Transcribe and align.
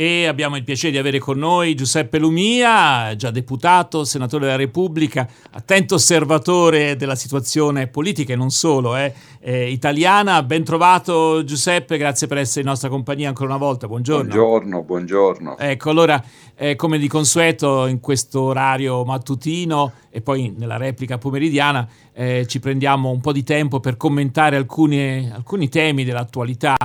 e 0.00 0.24
abbiamo 0.24 0.56
il 0.56 0.64
piacere 0.64 0.92
di 0.92 0.96
avere 0.96 1.18
con 1.18 1.36
noi 1.36 1.74
Giuseppe 1.74 2.18
Lumia, 2.18 3.14
già 3.16 3.30
deputato, 3.30 4.04
senatore 4.04 4.46
della 4.46 4.56
Repubblica, 4.56 5.28
attento 5.50 5.96
osservatore 5.96 6.96
della 6.96 7.14
situazione 7.14 7.86
politica 7.86 8.32
e 8.32 8.36
non 8.36 8.48
solo, 8.48 8.96
eh, 8.96 9.12
eh, 9.40 9.70
italiana. 9.70 10.42
Ben 10.42 10.64
trovato 10.64 11.44
Giuseppe, 11.44 11.98
grazie 11.98 12.28
per 12.28 12.38
essere 12.38 12.60
in 12.60 12.68
nostra 12.68 12.88
compagnia 12.88 13.28
ancora 13.28 13.50
una 13.50 13.58
volta. 13.58 13.88
Buongiorno. 13.88 14.32
Buongiorno, 14.32 14.82
buongiorno. 14.84 15.58
Ecco, 15.58 15.90
allora, 15.90 16.24
eh, 16.54 16.76
come 16.76 16.96
di 16.96 17.06
consueto 17.06 17.84
in 17.84 18.00
questo 18.00 18.40
orario 18.40 19.04
mattutino 19.04 19.92
e 20.08 20.22
poi 20.22 20.54
nella 20.56 20.78
replica 20.78 21.18
pomeridiana 21.18 21.86
eh, 22.14 22.46
ci 22.46 22.58
prendiamo 22.58 23.10
un 23.10 23.20
po' 23.20 23.32
di 23.32 23.44
tempo 23.44 23.80
per 23.80 23.98
commentare 23.98 24.56
alcuni, 24.56 25.30
alcuni 25.30 25.68
temi 25.68 26.04
dell'attualità 26.04 26.76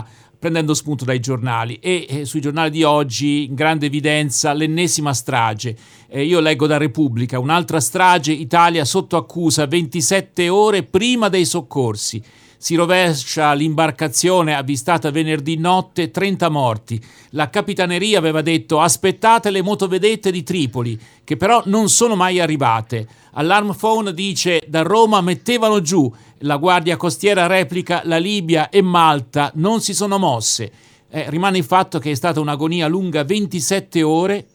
prendendo 0.46 0.75
spunto 0.75 1.05
dai 1.05 1.20
giornali 1.20 1.80
e 1.82 2.05
eh, 2.07 2.25
sui 2.25 2.39
giornali 2.39 2.70
di 2.70 2.84
oggi 2.84 3.45
in 3.45 3.55
grande 3.55 3.88
evidenza 3.88 4.54
l'ennesima 4.54 5.12
strage. 5.12 5.76
Eh, 6.08 6.23
io 6.23 6.40
leggo 6.40 6.67
da 6.67 6.77
Repubblica, 6.77 7.40
un'altra 7.40 7.80
strage, 7.80 8.31
Italia 8.31 8.86
sotto 8.86 9.17
accusa 9.17 9.66
27 9.66 10.48
ore 10.50 10.84
prima 10.84 11.30
dei 11.30 11.45
soccorsi. 11.45 12.22
Si 12.58 12.76
rovescia 12.76 13.53
l'imbarcazione 13.53 14.53
avvistata 14.53 15.09
venerdì 15.09 15.58
notte, 15.58 16.12
30 16.12 16.50
morti. 16.50 17.03
La 17.31 17.50
capitaneria 17.50 18.20
aveva 18.20 18.44
detto 18.44 18.80
aspettate 18.80 19.50
le 19.50 19.64
motovedette 19.64 20.30
di 20.30 20.44
Tripoli, 20.44 21.00
che 21.23 21.38
però 21.38 21.64
non 21.66 21.89
sono 21.89 22.16
mai 22.16 22.39
arrivate. 22.39 23.08
Alarm 23.34 23.75
Phone 23.75 24.14
dice 24.14 24.62
da 24.67 24.84
Roma 24.84 25.22
mettevano 25.22 25.81
giù 25.81 26.12
la 26.39 26.57
Guardia 26.57 26.98
Costiera 26.98 27.48
replica 27.48 28.02
la 28.03 28.17
Libia 28.17 28.70
e 28.70 28.81
Malta 28.81 29.52
non 29.55 29.81
si 29.81 29.94
sono 29.94 30.17
mosse. 30.17 30.71
Eh, 31.09 31.30
rimane 31.30 31.58
il 31.58 31.63
fatto 31.63 31.99
che 31.99 32.11
è 32.11 32.16
stata 32.16 32.39
un'agonia 32.39 32.88
lunga 32.88 33.23
27 33.23 34.03
ore, 34.03 34.48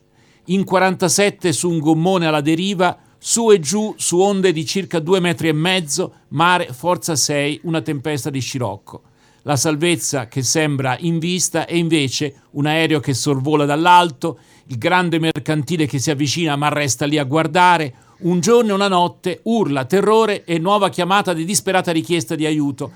in 0.47 0.65
47 0.65 1.53
su 1.53 1.71
un 1.71 1.79
gommone 1.79 2.27
alla 2.27 2.41
deriva, 2.41 2.99
su 3.19 3.51
e 3.51 3.61
giù 3.61 3.95
su 3.97 4.19
onde 4.19 4.53
di 4.53 4.67
circa 4.67 4.99
due 4.99 5.21
metri 5.21 5.49
e 5.49 5.53
mezzo, 5.53 6.13
mare 6.29 6.73
forza 6.73 7.17
6, 7.17 7.61
una 7.65 7.81
tempesta 7.81 8.31
di 8.31 8.41
scirocco. 8.41 9.03
La 9.43 9.57
salvezza 9.57 10.29
che 10.29 10.43
sembra 10.43 10.97
in 11.01 11.19
vista 11.19 11.67
è 11.67 11.75
invece 11.75 12.43
un 12.53 12.67
aereo 12.67 13.01
che 13.01 13.15
sorvola 13.15 13.65
dall'alto, 13.65 14.39
il 14.67 14.77
grande 14.77 15.19
mercantile 15.19 15.87
che 15.87 15.99
si 15.99 16.11
avvicina 16.11 16.57
ma 16.57 16.69
resta 16.69 17.07
lì 17.07 17.17
a 17.17 17.25
guardare, 17.25 17.95
un 18.23 18.41
giorno 18.41 18.71
e 18.71 18.75
una 18.75 18.89
notte, 18.89 19.41
urla, 19.45 19.85
terrore 19.85 20.45
e 20.45 20.59
nuova 20.59 20.89
chiamata 20.89 21.33
di 21.33 21.45
disperata 21.45 21.93
richiesta 21.93 22.35
di 22.35 22.47
aiuto. 22.47 22.91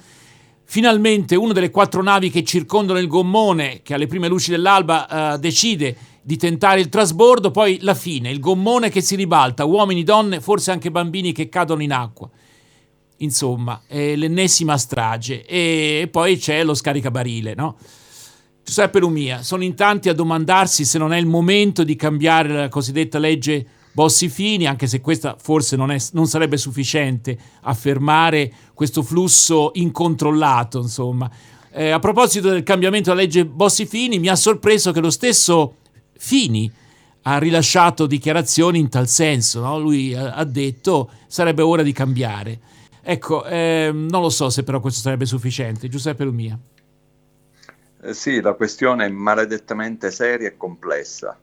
Finalmente 0.64 1.36
una 1.36 1.52
delle 1.52 1.70
quattro 1.70 2.02
navi 2.02 2.30
che 2.30 2.42
circondano 2.42 2.98
il 2.98 3.06
gommone, 3.06 3.80
che 3.82 3.94
alle 3.94 4.06
prime 4.06 4.28
luci 4.28 4.50
dell'alba 4.50 5.34
uh, 5.34 5.38
decide 5.38 5.96
di 6.22 6.36
tentare 6.36 6.80
il 6.80 6.88
trasbordo, 6.88 7.50
poi 7.50 7.78
la 7.82 7.94
fine, 7.94 8.30
il 8.30 8.40
gommone 8.40 8.88
che 8.88 9.02
si 9.02 9.14
ribalta, 9.14 9.64
uomini, 9.64 10.02
donne, 10.02 10.40
forse 10.40 10.70
anche 10.70 10.90
bambini 10.90 11.32
che 11.32 11.48
cadono 11.50 11.82
in 11.82 11.92
acqua. 11.92 12.28
Insomma, 13.18 13.82
è 13.86 14.16
l'ennesima 14.16 14.78
strage. 14.78 15.44
E 15.44 16.08
poi 16.10 16.38
c'è 16.38 16.64
lo 16.64 16.74
scaricabarile, 16.74 17.54
no? 17.54 17.76
Giuseppe 18.64 18.98
Lumia, 18.98 19.42
sono 19.42 19.62
in 19.62 19.74
tanti 19.74 20.08
a 20.08 20.14
domandarsi 20.14 20.86
se 20.86 20.96
non 20.96 21.12
è 21.12 21.18
il 21.18 21.26
momento 21.26 21.84
di 21.84 21.96
cambiare 21.96 22.54
la 22.54 22.68
cosiddetta 22.70 23.18
legge 23.18 23.66
Bossi 23.94 24.28
Fini, 24.28 24.66
anche 24.66 24.88
se 24.88 25.00
questa 25.00 25.36
forse 25.40 25.76
non, 25.76 25.92
è, 25.92 25.98
non, 26.12 26.26
sarebbe 26.26 26.56
sufficiente 26.56 27.38
a 27.62 27.74
fermare 27.74 28.52
questo 28.74 29.04
flusso 29.04 29.70
incontrollato. 29.74 30.80
Insomma. 30.80 31.30
Eh, 31.70 31.90
a 31.90 32.00
proposito 32.00 32.50
del 32.50 32.64
cambiamento 32.64 33.10
della 33.10 33.22
legge 33.22 33.46
Bossi 33.46 33.86
Fini, 33.86 34.18
mi 34.18 34.26
ha 34.26 34.34
sorpreso 34.34 34.90
che 34.90 35.00
lo 35.00 35.10
stesso 35.10 35.76
Fini 36.18 36.70
ha 37.22 37.38
rilasciato 37.38 38.06
dichiarazioni 38.06 38.80
in 38.80 38.88
tal 38.88 39.06
senso. 39.06 39.60
No? 39.60 39.78
Lui 39.78 40.12
ha 40.12 40.42
detto 40.42 41.10
sarebbe 41.28 41.62
ora 41.62 41.82
di 41.82 41.92
cambiare. 41.92 42.58
Ecco, 43.00 43.44
eh, 43.44 43.90
non 43.92 44.22
lo 44.22 44.30
so 44.30 44.50
se 44.50 44.64
però 44.64 44.80
questo 44.80 45.00
sarebbe 45.00 45.24
sufficiente. 45.24 45.88
Giuseppe 45.88 46.24
Lumia. 46.24 46.58
Eh 48.02 48.12
sì, 48.12 48.40
la 48.40 48.54
questione 48.54 49.06
è 49.06 49.08
maledettamente 49.08 50.10
seria 50.10 50.48
e 50.48 50.56
complessa. 50.56 51.38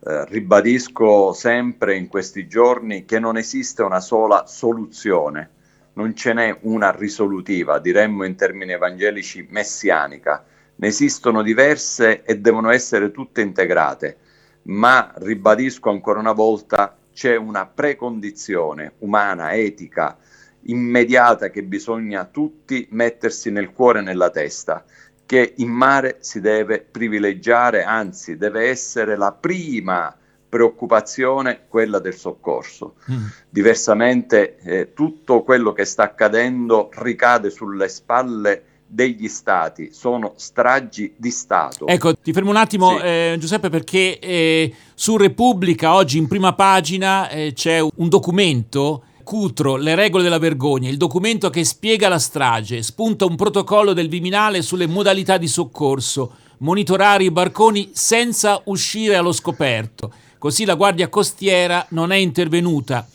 Eh, 0.00 0.24
ribadisco 0.26 1.32
sempre 1.32 1.96
in 1.96 2.06
questi 2.06 2.46
giorni 2.46 3.04
che 3.04 3.18
non 3.18 3.36
esiste 3.36 3.82
una 3.82 3.98
sola 3.98 4.46
soluzione, 4.46 5.50
non 5.94 6.14
ce 6.14 6.32
n'è 6.32 6.56
una 6.62 6.92
risolutiva, 6.92 7.80
diremmo 7.80 8.24
in 8.24 8.36
termini 8.36 8.72
evangelici 8.72 9.44
messianica, 9.50 10.44
ne 10.76 10.86
esistono 10.86 11.42
diverse 11.42 12.22
e 12.22 12.38
devono 12.38 12.70
essere 12.70 13.10
tutte 13.10 13.40
integrate, 13.40 14.18
ma 14.62 15.12
ribadisco 15.16 15.90
ancora 15.90 16.20
una 16.20 16.32
volta 16.32 16.96
c'è 17.12 17.34
una 17.34 17.66
precondizione 17.66 18.92
umana, 18.98 19.54
etica, 19.54 20.16
immediata 20.62 21.50
che 21.50 21.64
bisogna 21.64 22.24
tutti 22.24 22.86
mettersi 22.92 23.50
nel 23.50 23.72
cuore 23.72 23.98
e 23.98 24.02
nella 24.02 24.30
testa 24.30 24.84
che 25.28 25.52
in 25.58 25.68
mare 25.68 26.16
si 26.20 26.40
deve 26.40 26.80
privilegiare, 26.80 27.84
anzi 27.84 28.38
deve 28.38 28.70
essere 28.70 29.14
la 29.14 29.30
prima 29.30 30.16
preoccupazione 30.48 31.66
quella 31.68 31.98
del 31.98 32.14
soccorso. 32.14 32.94
Mm. 33.12 33.26
Diversamente 33.50 34.56
eh, 34.60 34.94
tutto 34.94 35.42
quello 35.42 35.74
che 35.74 35.84
sta 35.84 36.04
accadendo 36.04 36.88
ricade 36.94 37.50
sulle 37.50 37.90
spalle 37.90 38.62
degli 38.86 39.28
stati, 39.28 39.90
sono 39.92 40.32
stragi 40.36 41.12
di 41.18 41.30
Stato. 41.30 41.86
Ecco, 41.88 42.14
ti 42.16 42.32
fermo 42.32 42.48
un 42.48 42.56
attimo 42.56 42.96
sì. 42.96 43.04
eh, 43.04 43.36
Giuseppe 43.38 43.68
perché 43.68 44.18
eh, 44.18 44.74
su 44.94 45.18
Repubblica 45.18 45.92
oggi 45.92 46.16
in 46.16 46.26
prima 46.26 46.54
pagina 46.54 47.28
eh, 47.28 47.52
c'è 47.52 47.80
un 47.80 48.08
documento 48.08 49.02
Cutro, 49.28 49.76
Le 49.76 49.94
regole 49.94 50.22
della 50.22 50.38
vergogna, 50.38 50.88
il 50.88 50.96
documento 50.96 51.50
che 51.50 51.62
spiega 51.62 52.08
la 52.08 52.18
strage, 52.18 52.82
spunta 52.82 53.26
un 53.26 53.36
protocollo 53.36 53.92
del 53.92 54.08
Viminale 54.08 54.62
sulle 54.62 54.86
modalità 54.86 55.36
di 55.36 55.46
soccorso, 55.46 56.32
monitorare 56.60 57.24
i 57.24 57.30
barconi 57.30 57.90
senza 57.92 58.58
uscire 58.64 59.16
allo 59.16 59.32
scoperto. 59.32 60.10
Così 60.38 60.64
la 60.64 60.76
Guardia 60.76 61.10
Costiera 61.10 61.84
non 61.90 62.10
è 62.10 62.16
intervenuta. 62.16 63.06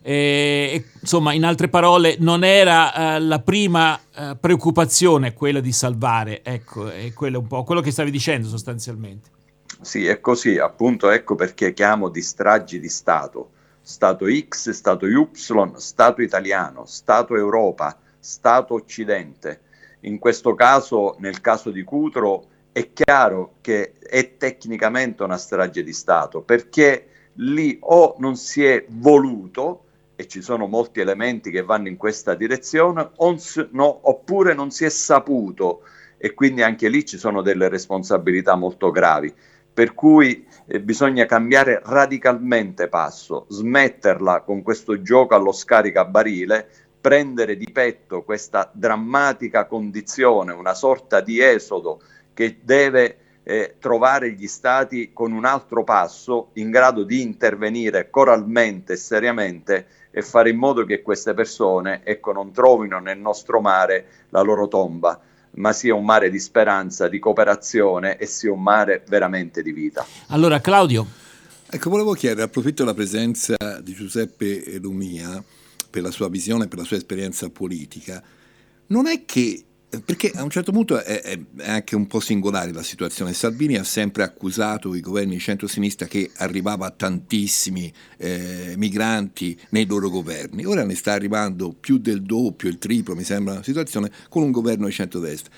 Eh, 0.00 0.86
insomma, 1.02 1.34
in 1.34 1.44
altre 1.44 1.68
parole, 1.68 2.16
non 2.18 2.44
era 2.44 3.16
eh, 3.16 3.20
la 3.20 3.40
prima 3.40 4.00
eh, 4.16 4.36
preoccupazione 4.40 5.34
quella 5.34 5.60
di 5.60 5.72
salvare. 5.72 6.42
Ecco, 6.42 6.88
è 6.88 7.12
quello 7.12 7.40
un 7.40 7.46
po' 7.46 7.64
quello 7.64 7.82
che 7.82 7.90
stavi 7.90 8.10
dicendo 8.10 8.48
sostanzialmente. 8.48 9.28
Sì, 9.82 10.06
è 10.06 10.18
così, 10.20 10.56
appunto, 10.56 11.10
ecco 11.10 11.34
perché 11.34 11.74
chiamo 11.74 12.08
di 12.08 12.22
stragi 12.22 12.80
di 12.80 12.88
Stato 12.88 13.50
Stato 13.88 14.26
X, 14.28 14.68
Stato 14.72 15.06
Y, 15.06 15.30
Stato 15.76 16.20
italiano, 16.20 16.84
Stato 16.84 17.34
Europa, 17.34 17.98
Stato 18.18 18.74
Occidente. 18.74 19.62
In 20.00 20.18
questo 20.18 20.54
caso, 20.54 21.16
nel 21.20 21.40
caso 21.40 21.70
di 21.70 21.82
Cutro, 21.84 22.44
è 22.70 22.92
chiaro 22.92 23.54
che 23.62 23.94
è 23.98 24.36
tecnicamente 24.36 25.22
una 25.22 25.38
strage 25.38 25.82
di 25.82 25.94
Stato, 25.94 26.42
perché 26.42 27.30
lì 27.36 27.78
o 27.80 28.16
non 28.18 28.36
si 28.36 28.62
è 28.62 28.84
voluto, 28.86 29.84
e 30.16 30.28
ci 30.28 30.42
sono 30.42 30.66
molti 30.66 31.00
elementi 31.00 31.50
che 31.50 31.62
vanno 31.62 31.88
in 31.88 31.96
questa 31.96 32.34
direzione, 32.34 33.12
no, 33.70 34.00
oppure 34.02 34.52
non 34.52 34.70
si 34.70 34.84
è 34.84 34.90
saputo, 34.90 35.80
e 36.18 36.34
quindi 36.34 36.60
anche 36.62 36.90
lì 36.90 37.06
ci 37.06 37.16
sono 37.16 37.40
delle 37.40 37.70
responsabilità 37.70 38.54
molto 38.54 38.90
gravi 38.90 39.34
per 39.78 39.94
cui 39.94 40.44
eh, 40.66 40.80
bisogna 40.80 41.24
cambiare 41.24 41.80
radicalmente 41.84 42.88
passo, 42.88 43.46
smetterla 43.48 44.40
con 44.40 44.60
questo 44.60 45.02
gioco 45.02 45.36
allo 45.36 45.52
scaricabarile, 45.52 46.68
prendere 47.00 47.56
di 47.56 47.70
petto 47.70 48.24
questa 48.24 48.68
drammatica 48.74 49.66
condizione, 49.66 50.52
una 50.52 50.74
sorta 50.74 51.20
di 51.20 51.40
esodo 51.40 52.00
che 52.34 52.58
deve 52.60 53.18
eh, 53.44 53.76
trovare 53.78 54.32
gli 54.32 54.48
stati 54.48 55.12
con 55.12 55.30
un 55.30 55.44
altro 55.44 55.84
passo 55.84 56.48
in 56.54 56.72
grado 56.72 57.04
di 57.04 57.22
intervenire 57.22 58.10
coralmente 58.10 58.94
e 58.94 58.96
seriamente 58.96 59.86
e 60.10 60.22
fare 60.22 60.50
in 60.50 60.56
modo 60.56 60.84
che 60.84 61.02
queste 61.02 61.34
persone 61.34 62.00
ecco, 62.02 62.32
non 62.32 62.50
trovino 62.50 62.98
nel 62.98 63.18
nostro 63.18 63.60
mare 63.60 64.06
la 64.30 64.40
loro 64.40 64.66
tomba 64.66 65.20
ma 65.52 65.72
sia 65.72 65.94
un 65.94 66.04
mare 66.04 66.30
di 66.30 66.38
speranza, 66.38 67.08
di 67.08 67.18
cooperazione 67.18 68.16
e 68.16 68.26
sia 68.26 68.52
un 68.52 68.62
mare 68.62 69.04
veramente 69.08 69.62
di 69.62 69.72
vita. 69.72 70.06
Allora 70.28 70.60
Claudio. 70.60 71.06
Ecco, 71.70 71.90
volevo 71.90 72.14
chiedere, 72.14 72.42
approfitto 72.44 72.82
della 72.82 72.94
presenza 72.94 73.56
di 73.82 73.92
Giuseppe 73.92 74.78
Lumia 74.78 75.42
per 75.90 76.02
la 76.02 76.10
sua 76.10 76.28
visione, 76.30 76.66
per 76.66 76.78
la 76.78 76.84
sua 76.84 76.96
esperienza 76.96 77.50
politica, 77.50 78.22
non 78.86 79.06
è 79.06 79.24
che 79.26 79.64
perché 80.04 80.30
a 80.34 80.42
un 80.42 80.50
certo 80.50 80.70
punto 80.70 81.02
è, 81.02 81.22
è, 81.22 81.38
anche 81.62 81.96
un 81.96 82.06
po' 82.06 82.20
singolare 82.20 82.72
la 82.72 82.82
situazione. 82.82 83.32
Salvini 83.32 83.76
ha 83.76 83.84
sempre 83.84 84.22
accusato 84.22 84.94
i 84.94 85.00
governi 85.00 85.34
di 85.34 85.40
centro-sinistra 85.40 86.06
che 86.06 86.30
arrivava 86.36 86.90
tantissimi 86.90 87.90
eh, 88.18 88.74
migranti 88.76 89.58
nei 89.70 89.86
loro 89.86 90.10
governi. 90.10 90.66
Ora 90.66 90.84
ne 90.84 90.94
sta 90.94 91.12
arrivando 91.12 91.74
più 91.78 91.96
del 91.96 92.22
doppio, 92.22 92.68
il 92.68 92.76
triplo, 92.76 93.14
mi 93.14 93.24
sembra 93.24 93.54
una 93.54 93.62
situazione, 93.62 94.10
con 94.28 94.42
un 94.42 94.50
governo 94.50 94.86
di 94.86 94.92
centrodestra. 94.92 95.50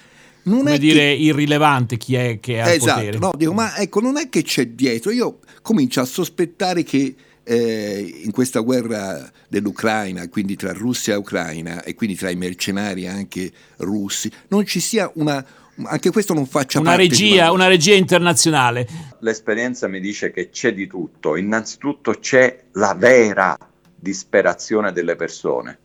non 0.44 0.58
come 0.58 0.74
è 0.74 0.78
dire 0.78 1.00
che... 1.00 1.22
irrilevante 1.22 1.96
chi 1.96 2.14
è 2.14 2.38
che 2.38 2.60
ha 2.60 2.70
esatto, 2.70 3.00
potere. 3.00 3.18
No, 3.18 3.32
dico, 3.36 3.52
ma 3.52 3.76
ecco, 3.78 4.00
non 4.00 4.16
è 4.16 4.28
che 4.28 4.42
c'è 4.42 4.68
dietro. 4.68 5.10
Io 5.10 5.40
comincio 5.60 6.00
a 6.00 6.04
sospettare 6.04 6.84
che 6.84 7.16
eh, 7.42 8.20
in 8.25 8.31
questa 8.31 8.60
guerra 8.60 9.31
dell'Ucraina, 9.48 10.28
quindi 10.28 10.56
tra 10.56 10.72
Russia 10.72 11.14
e 11.14 11.16
Ucraina 11.16 11.82
e 11.82 11.94
quindi 11.94 12.16
tra 12.16 12.31
i 12.31 12.37
mercenari 12.37 13.06
anche 13.06 13.50
russi, 13.78 14.31
non 14.48 14.64
ci 14.66 14.81
sia 14.81 15.10
una, 15.14 15.44
anche 15.84 16.10
questo 16.10 16.34
non 16.34 16.46
faccia 16.46 16.81
una 16.81 16.90
parte 16.90 17.04
regia, 17.04 17.52
una 17.52 17.66
regia 17.66 17.94
internazionale. 17.94 18.87
L'esperienza 19.20 19.88
mi 19.88 20.00
dice 20.00 20.31
che 20.31 20.50
c'è 20.50 20.75
di 20.75 20.87
tutto. 20.87 21.37
Innanzitutto 21.37 22.12
c'è 22.12 22.64
la 22.72 22.94
vera 22.94 23.56
disperazione 23.94 24.92
delle 24.92 25.16
persone 25.16 25.78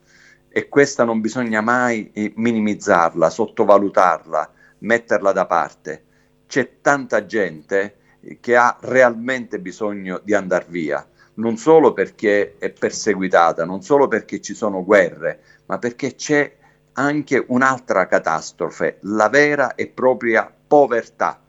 e 0.50 0.70
questa 0.70 1.04
non 1.04 1.20
bisogna 1.20 1.62
mai 1.62 2.12
eh, 2.14 2.32
minimizzarla, 2.36 3.30
sottovalutarla, 3.30 4.52
metterla 4.80 5.32
da 5.32 5.46
parte. 5.46 6.04
C'è 6.48 6.78
tanta 6.82 7.26
gente 7.26 7.98
che 8.40 8.56
ha 8.56 8.78
realmente 8.82 9.60
bisogno 9.60 10.20
di 10.24 10.34
andare 10.34 10.66
via, 10.70 11.06
non 11.36 11.58
solo 11.58 11.94
perché 11.94 12.56
è 12.58 12.70
perseguitata, 12.70 13.66
non 13.66 13.82
solo 13.82 14.08
perché 14.08 14.42
ci 14.42 14.54
sono 14.54 14.84
guerre, 14.84 15.40
ma 15.66 15.78
perché 15.80 16.16
c'è 16.16 16.56
anche 16.94 17.44
un'altra 17.48 18.08
catastrofe, 18.08 19.00
la 19.02 19.30
vera 19.30 19.76
e 19.76 19.88
propria 19.88 20.52
povertà. 20.68 21.42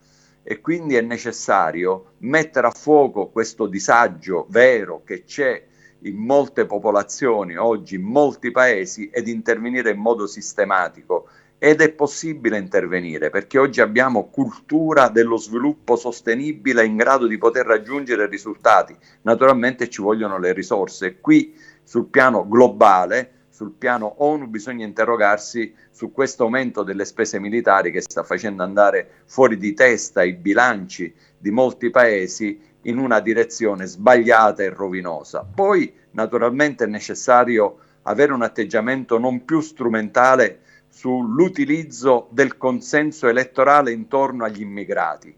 E 0.43 0.61
quindi 0.61 0.95
è 0.95 1.01
necessario 1.01 2.13
mettere 2.19 2.67
a 2.67 2.71
fuoco 2.71 3.27
questo 3.27 3.67
disagio 3.67 4.45
vero 4.49 5.01
che 5.03 5.23
c'è 5.25 5.61
in 6.01 6.15
molte 6.15 6.65
popolazioni 6.65 7.57
oggi, 7.57 7.95
in 7.95 8.03
molti 8.03 8.51
paesi, 8.51 9.09
ed 9.09 9.27
intervenire 9.27 9.91
in 9.91 9.99
modo 9.99 10.25
sistematico. 10.25 11.27
Ed 11.59 11.81
è 11.81 11.91
possibile 11.91 12.57
intervenire 12.57 13.29
perché 13.29 13.57
oggi 13.57 13.81
abbiamo 13.81 14.29
cultura 14.29 15.09
dello 15.09 15.37
sviluppo 15.37 15.95
sostenibile 15.95 16.85
in 16.85 16.95
grado 16.95 17.25
di 17.25 17.37
poter 17.37 17.65
raggiungere 17.65 18.27
risultati. 18.27 18.95
Naturalmente 19.23 19.89
ci 19.89 20.01
vogliono 20.01 20.37
le 20.37 20.53
risorse. 20.53 21.19
Qui 21.19 21.55
sul 21.83 22.07
piano 22.07 22.47
globale 22.47 23.37
sul 23.57 23.71
piano 23.71 24.13
ONU 24.19 24.45
bisogna 24.45 24.85
interrogarsi 24.85 25.73
su 25.89 26.11
questo 26.11 26.43
aumento 26.43 26.83
delle 26.83 27.05
spese 27.05 27.39
militari 27.39 27.91
che 27.91 28.01
sta 28.01 28.21
facendo 28.21 28.61
andare 28.61 29.23
fuori 29.25 29.57
di 29.57 29.73
testa 29.73 30.21
i 30.21 30.33
bilanci 30.33 31.11
di 31.35 31.49
molti 31.49 31.89
paesi 31.89 32.61
in 32.83 32.99
una 32.99 33.19
direzione 33.19 33.87
sbagliata 33.87 34.61
e 34.61 34.69
rovinosa. 34.69 35.43
Poi 35.43 35.91
naturalmente 36.11 36.83
è 36.83 36.87
necessario 36.87 37.79
avere 38.03 38.31
un 38.31 38.43
atteggiamento 38.43 39.17
non 39.17 39.43
più 39.43 39.59
strumentale 39.59 40.59
sull'utilizzo 40.97 42.27
del 42.31 42.57
consenso 42.57 43.27
elettorale 43.27 43.91
intorno 43.91 44.45
agli 44.45 44.61
immigrati. 44.61 45.35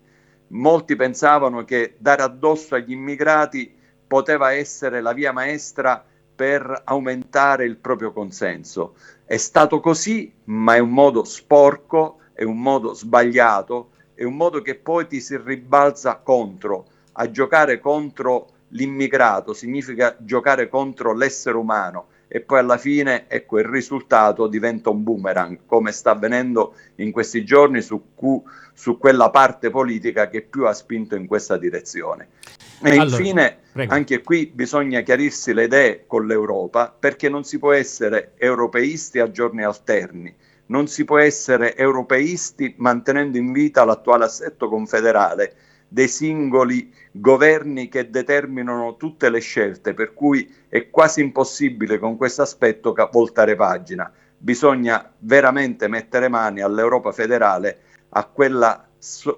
Molti 0.51 0.95
pensavano 0.95 1.65
che 1.65 1.95
dare 1.97 2.21
addosso 2.21 2.75
agli 2.75 2.93
immigrati 2.93 3.75
poteva 4.07 4.53
essere 4.53 5.01
la 5.01 5.11
via 5.11 5.33
maestra 5.33 6.01
per 6.33 6.83
aumentare 6.85 7.65
il 7.65 7.75
proprio 7.75 8.13
consenso. 8.13 8.95
È 9.25 9.35
stato 9.35 9.81
così, 9.81 10.31
ma 10.45 10.75
è 10.75 10.79
un 10.79 10.91
modo 10.91 11.25
sporco, 11.25 12.19
è 12.31 12.43
un 12.43 12.61
modo 12.61 12.93
sbagliato, 12.93 13.89
è 14.13 14.23
un 14.23 14.37
modo 14.37 14.61
che 14.61 14.75
poi 14.75 15.07
ti 15.07 15.19
si 15.19 15.35
ribalza 15.35 16.15
contro. 16.23 16.85
A 17.13 17.29
giocare 17.29 17.81
contro 17.81 18.47
l'immigrato 18.69 19.53
significa 19.53 20.15
giocare 20.19 20.69
contro 20.69 21.13
l'essere 21.13 21.57
umano 21.57 22.07
e 22.31 22.41
poi 22.41 22.59
alla 22.59 22.77
fine 22.77 23.25
ecco 23.27 23.57
il 23.57 23.65
risultato 23.65 24.45
diventa 24.45 24.91
un 24.91 25.01
boomerang 25.03 25.61
come 25.65 25.91
sta 25.91 26.11
avvenendo 26.11 26.75
in 26.97 27.11
questi 27.11 27.43
giorni 27.43 27.81
su, 27.81 28.13
cu- 28.13 28.43
su 28.71 28.99
quella 28.99 29.31
parte 29.31 29.71
politica 29.71 30.29
che 30.29 30.41
più 30.41 30.65
ha 30.65 30.73
spinto 30.73 31.15
in 31.15 31.25
questa 31.25 31.57
direzione. 31.57 32.27
E 32.81 32.91
allora, 32.91 33.03
infine 33.03 33.57
prego. 33.71 33.93
anche 33.93 34.21
qui 34.21 34.45
bisogna 34.45 35.01
chiarirsi 35.01 35.53
le 35.53 35.63
idee 35.63 36.03
con 36.05 36.27
l'Europa 36.27 36.95
perché 36.97 37.29
non 37.29 37.43
si 37.43 37.57
può 37.57 37.73
essere 37.73 38.33
europeisti 38.37 39.17
a 39.17 39.31
giorni 39.31 39.63
alterni, 39.63 40.33
non 40.67 40.85
si 40.87 41.05
può 41.05 41.17
essere 41.17 41.75
europeisti 41.75 42.75
mantenendo 42.77 43.39
in 43.39 43.51
vita 43.51 43.83
l'attuale 43.83 44.25
assetto 44.25 44.69
confederale 44.69 45.55
dei 45.89 46.07
singoli 46.07 46.93
governi 47.11 47.89
che 47.89 48.09
determinano 48.09 48.95
tutte 48.95 49.29
le 49.29 49.39
scelte, 49.39 49.93
per 49.93 50.13
cui 50.13 50.49
è 50.69 50.89
quasi 50.89 51.21
impossibile 51.21 51.97
con 51.97 52.15
questo 52.15 52.43
aspetto 52.43 52.93
voltare 53.11 53.55
pagina. 53.55 54.11
Bisogna 54.37 55.11
veramente 55.19 55.87
mettere 55.87 56.29
mani 56.29 56.61
all'Europa 56.61 57.11
federale, 57.11 57.79
a 58.09 58.23
quella, 58.25 58.87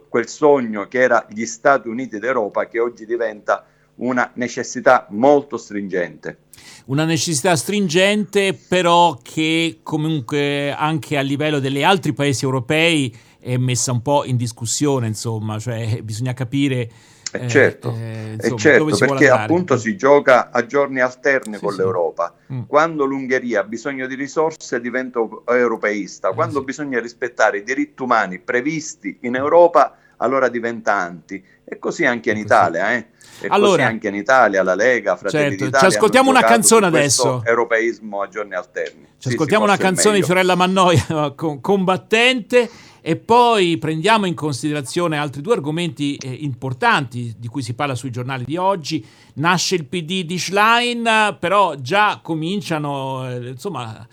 quel 0.09 0.27
sogno 0.27 0.87
che 0.87 0.99
era 0.99 1.25
gli 1.29 1.45
Stati 1.45 1.87
Uniti 1.87 2.19
d'Europa, 2.19 2.67
che 2.67 2.79
oggi 2.79 3.05
diventa 3.05 3.65
una 3.95 4.29
necessità 4.35 5.07
molto 5.09 5.57
stringente. 5.57 6.37
Una 6.85 7.05
necessità 7.05 7.55
stringente, 7.55 8.53
però 8.53 9.17
che 9.21 9.79
comunque 9.83 10.71
anche 10.71 11.17
a 11.17 11.21
livello 11.21 11.59
degli 11.59 11.83
altri 11.83 12.13
paesi 12.13 12.43
europei 12.43 13.15
è 13.41 13.57
messa 13.57 13.91
un 13.91 14.01
po' 14.01 14.23
in 14.25 14.37
discussione, 14.37 15.07
insomma, 15.07 15.59
cioè 15.59 16.01
bisogna 16.03 16.33
capire 16.33 16.89
eh, 17.33 17.47
certo, 17.47 17.95
eh, 17.97 18.33
insomma, 18.33 18.57
certo 18.57 18.95
perché 18.97 19.29
appunto 19.29 19.77
si 19.77 19.95
gioca 19.95 20.49
a 20.51 20.65
giorni 20.65 20.99
alterni 20.99 21.55
sì, 21.55 21.61
con 21.61 21.71
sì. 21.71 21.77
l'Europa. 21.77 22.33
Mm. 22.51 22.61
Quando 22.67 23.05
l'Ungheria 23.05 23.61
ha 23.61 23.63
bisogno 23.63 24.05
di 24.05 24.15
risorse 24.15 24.81
diventa 24.81 25.19
europeista, 25.47 26.29
eh, 26.29 26.33
quando 26.33 26.59
sì. 26.59 26.65
bisogna 26.65 26.99
rispettare 26.99 27.59
i 27.59 27.63
diritti 27.63 28.01
umani 28.01 28.39
previsti 28.39 29.17
in 29.21 29.35
Europa 29.35 29.95
allora 30.17 30.49
diventa 30.49 30.93
anti. 30.93 31.43
E 31.63 31.79
così 31.79 32.05
anche 32.05 32.31
in 32.31 32.37
Italia, 32.37 32.93
eh? 32.93 33.07
E 33.39 33.47
allora, 33.49 33.85
anche 33.85 34.09
in 34.09 34.15
Italia, 34.15 34.61
la 34.61 34.75
Lega, 34.75 35.15
Fratelli 35.15 35.49
certo, 35.51 35.65
d'Italia. 35.65 35.89
Ci 35.89 35.95
ascoltiamo 35.95 36.29
una 36.29 36.43
canzone 36.43 36.85
adesso. 36.85 37.41
Europeismo 37.45 38.21
a 38.21 38.27
giorni 38.27 38.53
alterni. 38.53 39.05
Ci 39.17 39.29
sì, 39.29 39.35
ascoltiamo 39.35 39.63
una 39.63 39.77
canzone 39.77 40.17
di 40.17 40.23
Fiorella 40.23 40.55
Mannoia, 40.55 41.33
combattente. 41.33 42.69
E 43.03 43.15
poi 43.15 43.79
prendiamo 43.79 44.27
in 44.27 44.35
considerazione 44.35 45.17
altri 45.17 45.41
due 45.41 45.53
argomenti 45.53 46.15
eh, 46.17 46.29
importanti 46.31 47.33
di 47.35 47.47
cui 47.47 47.63
si 47.63 47.73
parla 47.73 47.95
sui 47.95 48.11
giornali 48.11 48.43
di 48.45 48.57
oggi. 48.57 49.03
Nasce 49.35 49.73
il 49.73 49.85
PD 49.85 50.23
di 50.23 50.37
Schlein, 50.37 51.37
però 51.39 51.73
già 51.75 52.19
cominciano, 52.21 53.27
eh, 53.27 53.49
insomma, 53.49 54.07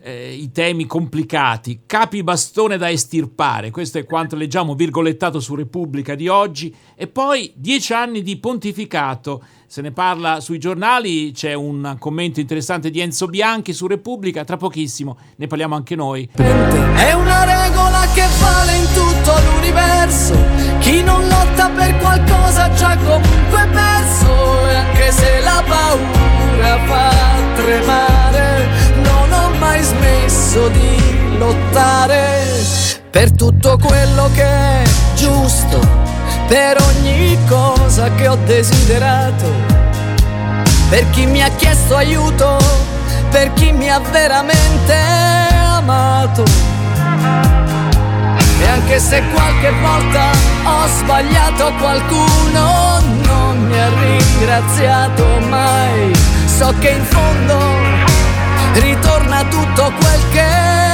eh, 0.00 0.32
i 0.32 0.50
temi 0.52 0.86
complicati. 0.86 1.80
Capi 1.86 2.22
bastone 2.22 2.76
da 2.76 2.90
estirpare, 2.90 3.70
questo 3.70 3.98
è 3.98 4.04
quanto 4.04 4.36
leggiamo 4.36 4.74
virgolettato 4.74 5.40
su 5.40 5.54
Repubblica 5.54 6.14
di 6.14 6.28
oggi. 6.28 6.74
E 6.94 7.06
poi 7.06 7.52
dieci 7.54 7.92
anni 7.92 8.22
di 8.22 8.36
pontificato. 8.38 9.42
Se 9.66 9.80
ne 9.80 9.90
parla 9.90 10.40
sui 10.40 10.58
giornali, 10.58 11.32
c'è 11.32 11.54
un 11.54 11.96
commento 11.98 12.40
interessante 12.40 12.90
di 12.90 13.00
Enzo 13.00 13.26
Bianchi 13.26 13.72
su 13.72 13.86
Repubblica, 13.86 14.44
tra 14.44 14.58
pochissimo 14.58 15.16
ne 15.36 15.46
parliamo 15.46 15.74
anche 15.74 15.94
noi. 15.94 16.28
È 16.34 17.12
una 17.12 17.44
regola 17.44 18.06
che 18.12 18.26
vale 18.38 18.71
per 33.22 33.30
tutto 33.34 33.78
quello 33.78 34.28
che 34.34 34.42
è 34.42 34.82
giusto 35.14 35.78
per 36.48 36.76
ogni 36.82 37.38
cosa 37.48 38.10
che 38.16 38.26
ho 38.26 38.34
desiderato, 38.34 39.48
per 40.88 41.08
chi 41.10 41.26
mi 41.26 41.40
ha 41.40 41.48
chiesto 41.50 41.94
aiuto, 41.94 42.58
per 43.30 43.52
chi 43.52 43.70
mi 43.70 43.88
ha 43.88 44.00
veramente 44.00 44.96
amato. 45.54 46.42
E 48.60 48.66
anche 48.66 48.98
se 48.98 49.22
qualche 49.32 49.70
volta 49.70 50.30
ho 50.64 50.86
sbagliato 50.88 51.72
qualcuno, 51.78 52.98
non 53.22 53.66
mi 53.68 53.78
ha 53.78 53.88
ringraziato 54.00 55.24
mai, 55.48 56.12
so 56.44 56.74
che 56.80 56.88
in 56.88 57.04
fondo 57.04 57.56
ritorna 58.72 59.44
tutto 59.44 59.92
quel 60.00 60.20
che 60.32 60.72
dai. 60.72 60.91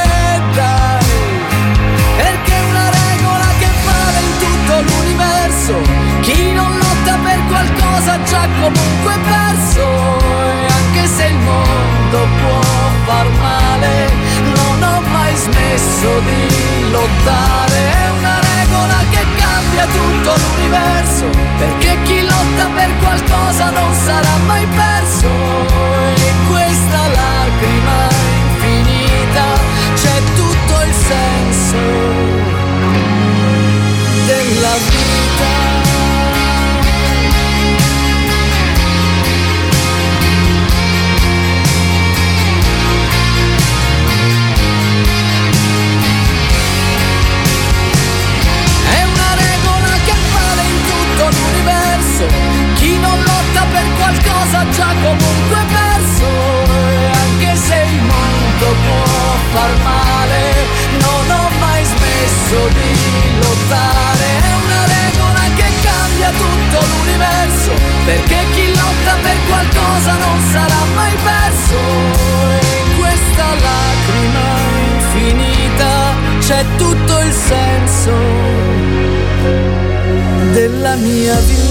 Mia 80.98 81.38
vita. 81.40 81.68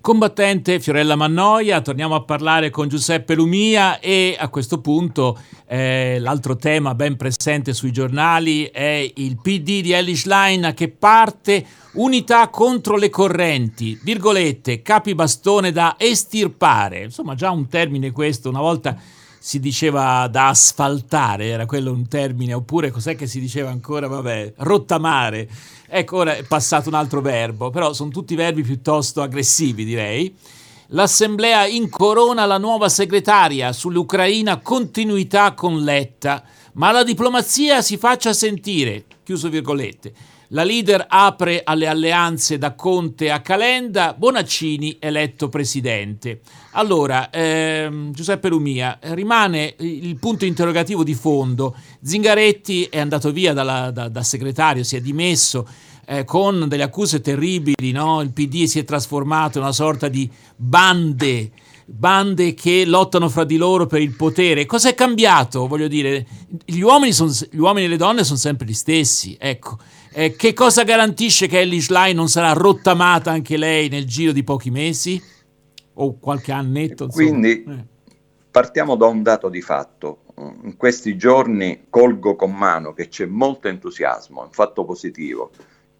Combattente 0.00 0.80
Fiorella 0.80 1.14
Mannoia, 1.14 1.82
torniamo 1.82 2.14
a 2.14 2.22
parlare 2.22 2.70
con 2.70 2.88
Giuseppe 2.88 3.34
Lumia 3.34 4.00
e 4.00 4.34
a 4.36 4.48
questo 4.48 4.80
punto 4.80 5.38
eh, 5.68 6.16
l'altro 6.18 6.56
tema 6.56 6.94
ben 6.96 7.16
presente 7.16 7.72
sui 7.74 7.92
giornali 7.92 8.64
è 8.64 9.08
il 9.14 9.38
PD 9.40 9.82
di 9.82 9.92
Elish 9.92 10.24
Line 10.24 10.74
che 10.74 10.88
parte 10.88 11.64
unità 11.92 12.48
contro 12.48 12.96
le 12.96 13.08
correnti, 13.08 14.00
virgolette, 14.02 14.82
capi 14.82 15.14
bastone 15.14 15.70
da 15.70 15.94
estirpare, 15.96 17.04
insomma 17.04 17.36
già 17.36 17.50
un 17.50 17.68
termine 17.68 18.10
questo, 18.10 18.48
una 18.48 18.60
volta 18.60 18.96
si 19.42 19.58
diceva 19.58 20.28
da 20.28 20.48
asfaltare, 20.48 21.46
era 21.46 21.64
quello 21.64 21.92
un 21.92 22.06
termine, 22.08 22.52
oppure 22.52 22.90
cos'è 22.90 23.16
che 23.16 23.26
si 23.26 23.40
diceva 23.40 23.70
ancora, 23.70 24.06
vabbè, 24.06 24.52
rottamare. 24.58 25.48
Ecco, 25.88 26.18
ora 26.18 26.36
è 26.36 26.42
passato 26.42 26.90
un 26.90 26.94
altro 26.94 27.22
verbo, 27.22 27.70
però 27.70 27.94
sono 27.94 28.10
tutti 28.10 28.34
verbi 28.34 28.62
piuttosto 28.62 29.22
aggressivi, 29.22 29.86
direi. 29.86 30.36
L'Assemblea 30.88 31.66
incorona 31.66 32.44
la 32.44 32.58
nuova 32.58 32.90
segretaria 32.90 33.72
sull'Ucraina 33.72 34.58
continuità 34.58 35.54
con 35.54 35.80
Letta, 35.80 36.44
ma 36.74 36.90
la 36.92 37.02
diplomazia 37.02 37.80
si 37.80 37.96
faccia 37.96 38.34
sentire, 38.34 39.06
chiuso 39.24 39.48
virgolette. 39.48 40.12
La 40.52 40.64
leader 40.64 41.06
apre 41.08 41.60
alle 41.62 41.86
alleanze 41.86 42.58
da 42.58 42.74
Conte 42.74 43.30
a 43.30 43.40
Calenda, 43.40 44.14
Bonaccini 44.18 44.96
eletto 44.98 45.48
presidente. 45.48 46.40
Allora, 46.72 47.30
ehm, 47.30 48.12
Giuseppe 48.12 48.48
Lumia, 48.48 48.98
rimane 49.00 49.76
il 49.78 50.16
punto 50.18 50.44
interrogativo 50.44 51.04
di 51.04 51.14
fondo. 51.14 51.76
Zingaretti 52.02 52.86
è 52.86 52.98
andato 52.98 53.30
via 53.30 53.52
dalla, 53.52 53.92
da, 53.92 54.08
da 54.08 54.22
segretario, 54.24 54.82
si 54.82 54.96
è 54.96 55.00
dimesso 55.00 55.68
eh, 56.04 56.24
con 56.24 56.66
delle 56.66 56.82
accuse 56.82 57.20
terribili, 57.20 57.92
no? 57.92 58.20
il 58.20 58.32
PD 58.32 58.64
si 58.64 58.80
è 58.80 58.84
trasformato 58.84 59.58
in 59.58 59.64
una 59.64 59.72
sorta 59.72 60.08
di 60.08 60.28
bande 60.56 61.52
bande 61.92 62.54
che 62.54 62.84
lottano 62.84 63.28
fra 63.28 63.42
di 63.42 63.56
loro 63.56 63.86
per 63.86 64.00
il 64.00 64.14
potere. 64.14 64.64
Cos'è 64.64 64.94
cambiato? 64.94 65.66
Voglio 65.66 65.88
dire, 65.88 66.24
gli 66.64 66.80
uomini, 66.80 67.12
son, 67.12 67.32
gli 67.50 67.58
uomini 67.58 67.86
e 67.86 67.88
le 67.88 67.96
donne 67.96 68.22
sono 68.22 68.38
sempre 68.38 68.66
gli 68.66 68.74
stessi. 68.74 69.36
Ecco, 69.38 69.78
eh, 70.12 70.34
che 70.34 70.52
cosa 70.52 70.82
garantisce 70.82 71.46
che 71.46 71.60
Ellie 71.60 71.80
Schlein 71.80 72.16
non 72.16 72.28
sarà 72.28 72.52
rottamata 72.52 73.30
anche 73.30 73.56
lei 73.56 73.88
nel 73.88 74.06
giro 74.06 74.32
di 74.32 74.42
pochi 74.42 74.70
mesi? 74.70 75.22
O 75.94 76.18
qualche 76.18 76.52
annetto? 76.52 77.04
Insomma. 77.04 77.28
Quindi 77.28 77.64
eh. 77.64 77.84
partiamo 78.50 78.96
da 78.96 79.06
un 79.06 79.22
dato 79.22 79.48
di 79.48 79.60
fatto. 79.60 80.22
In 80.62 80.76
questi 80.76 81.16
giorni 81.16 81.86
colgo 81.90 82.34
con 82.34 82.52
mano 82.52 82.94
che 82.94 83.08
c'è 83.08 83.26
molto 83.26 83.68
entusiasmo, 83.68 84.42
un 84.42 84.50
fatto 84.50 84.84
positivo. 84.84 85.50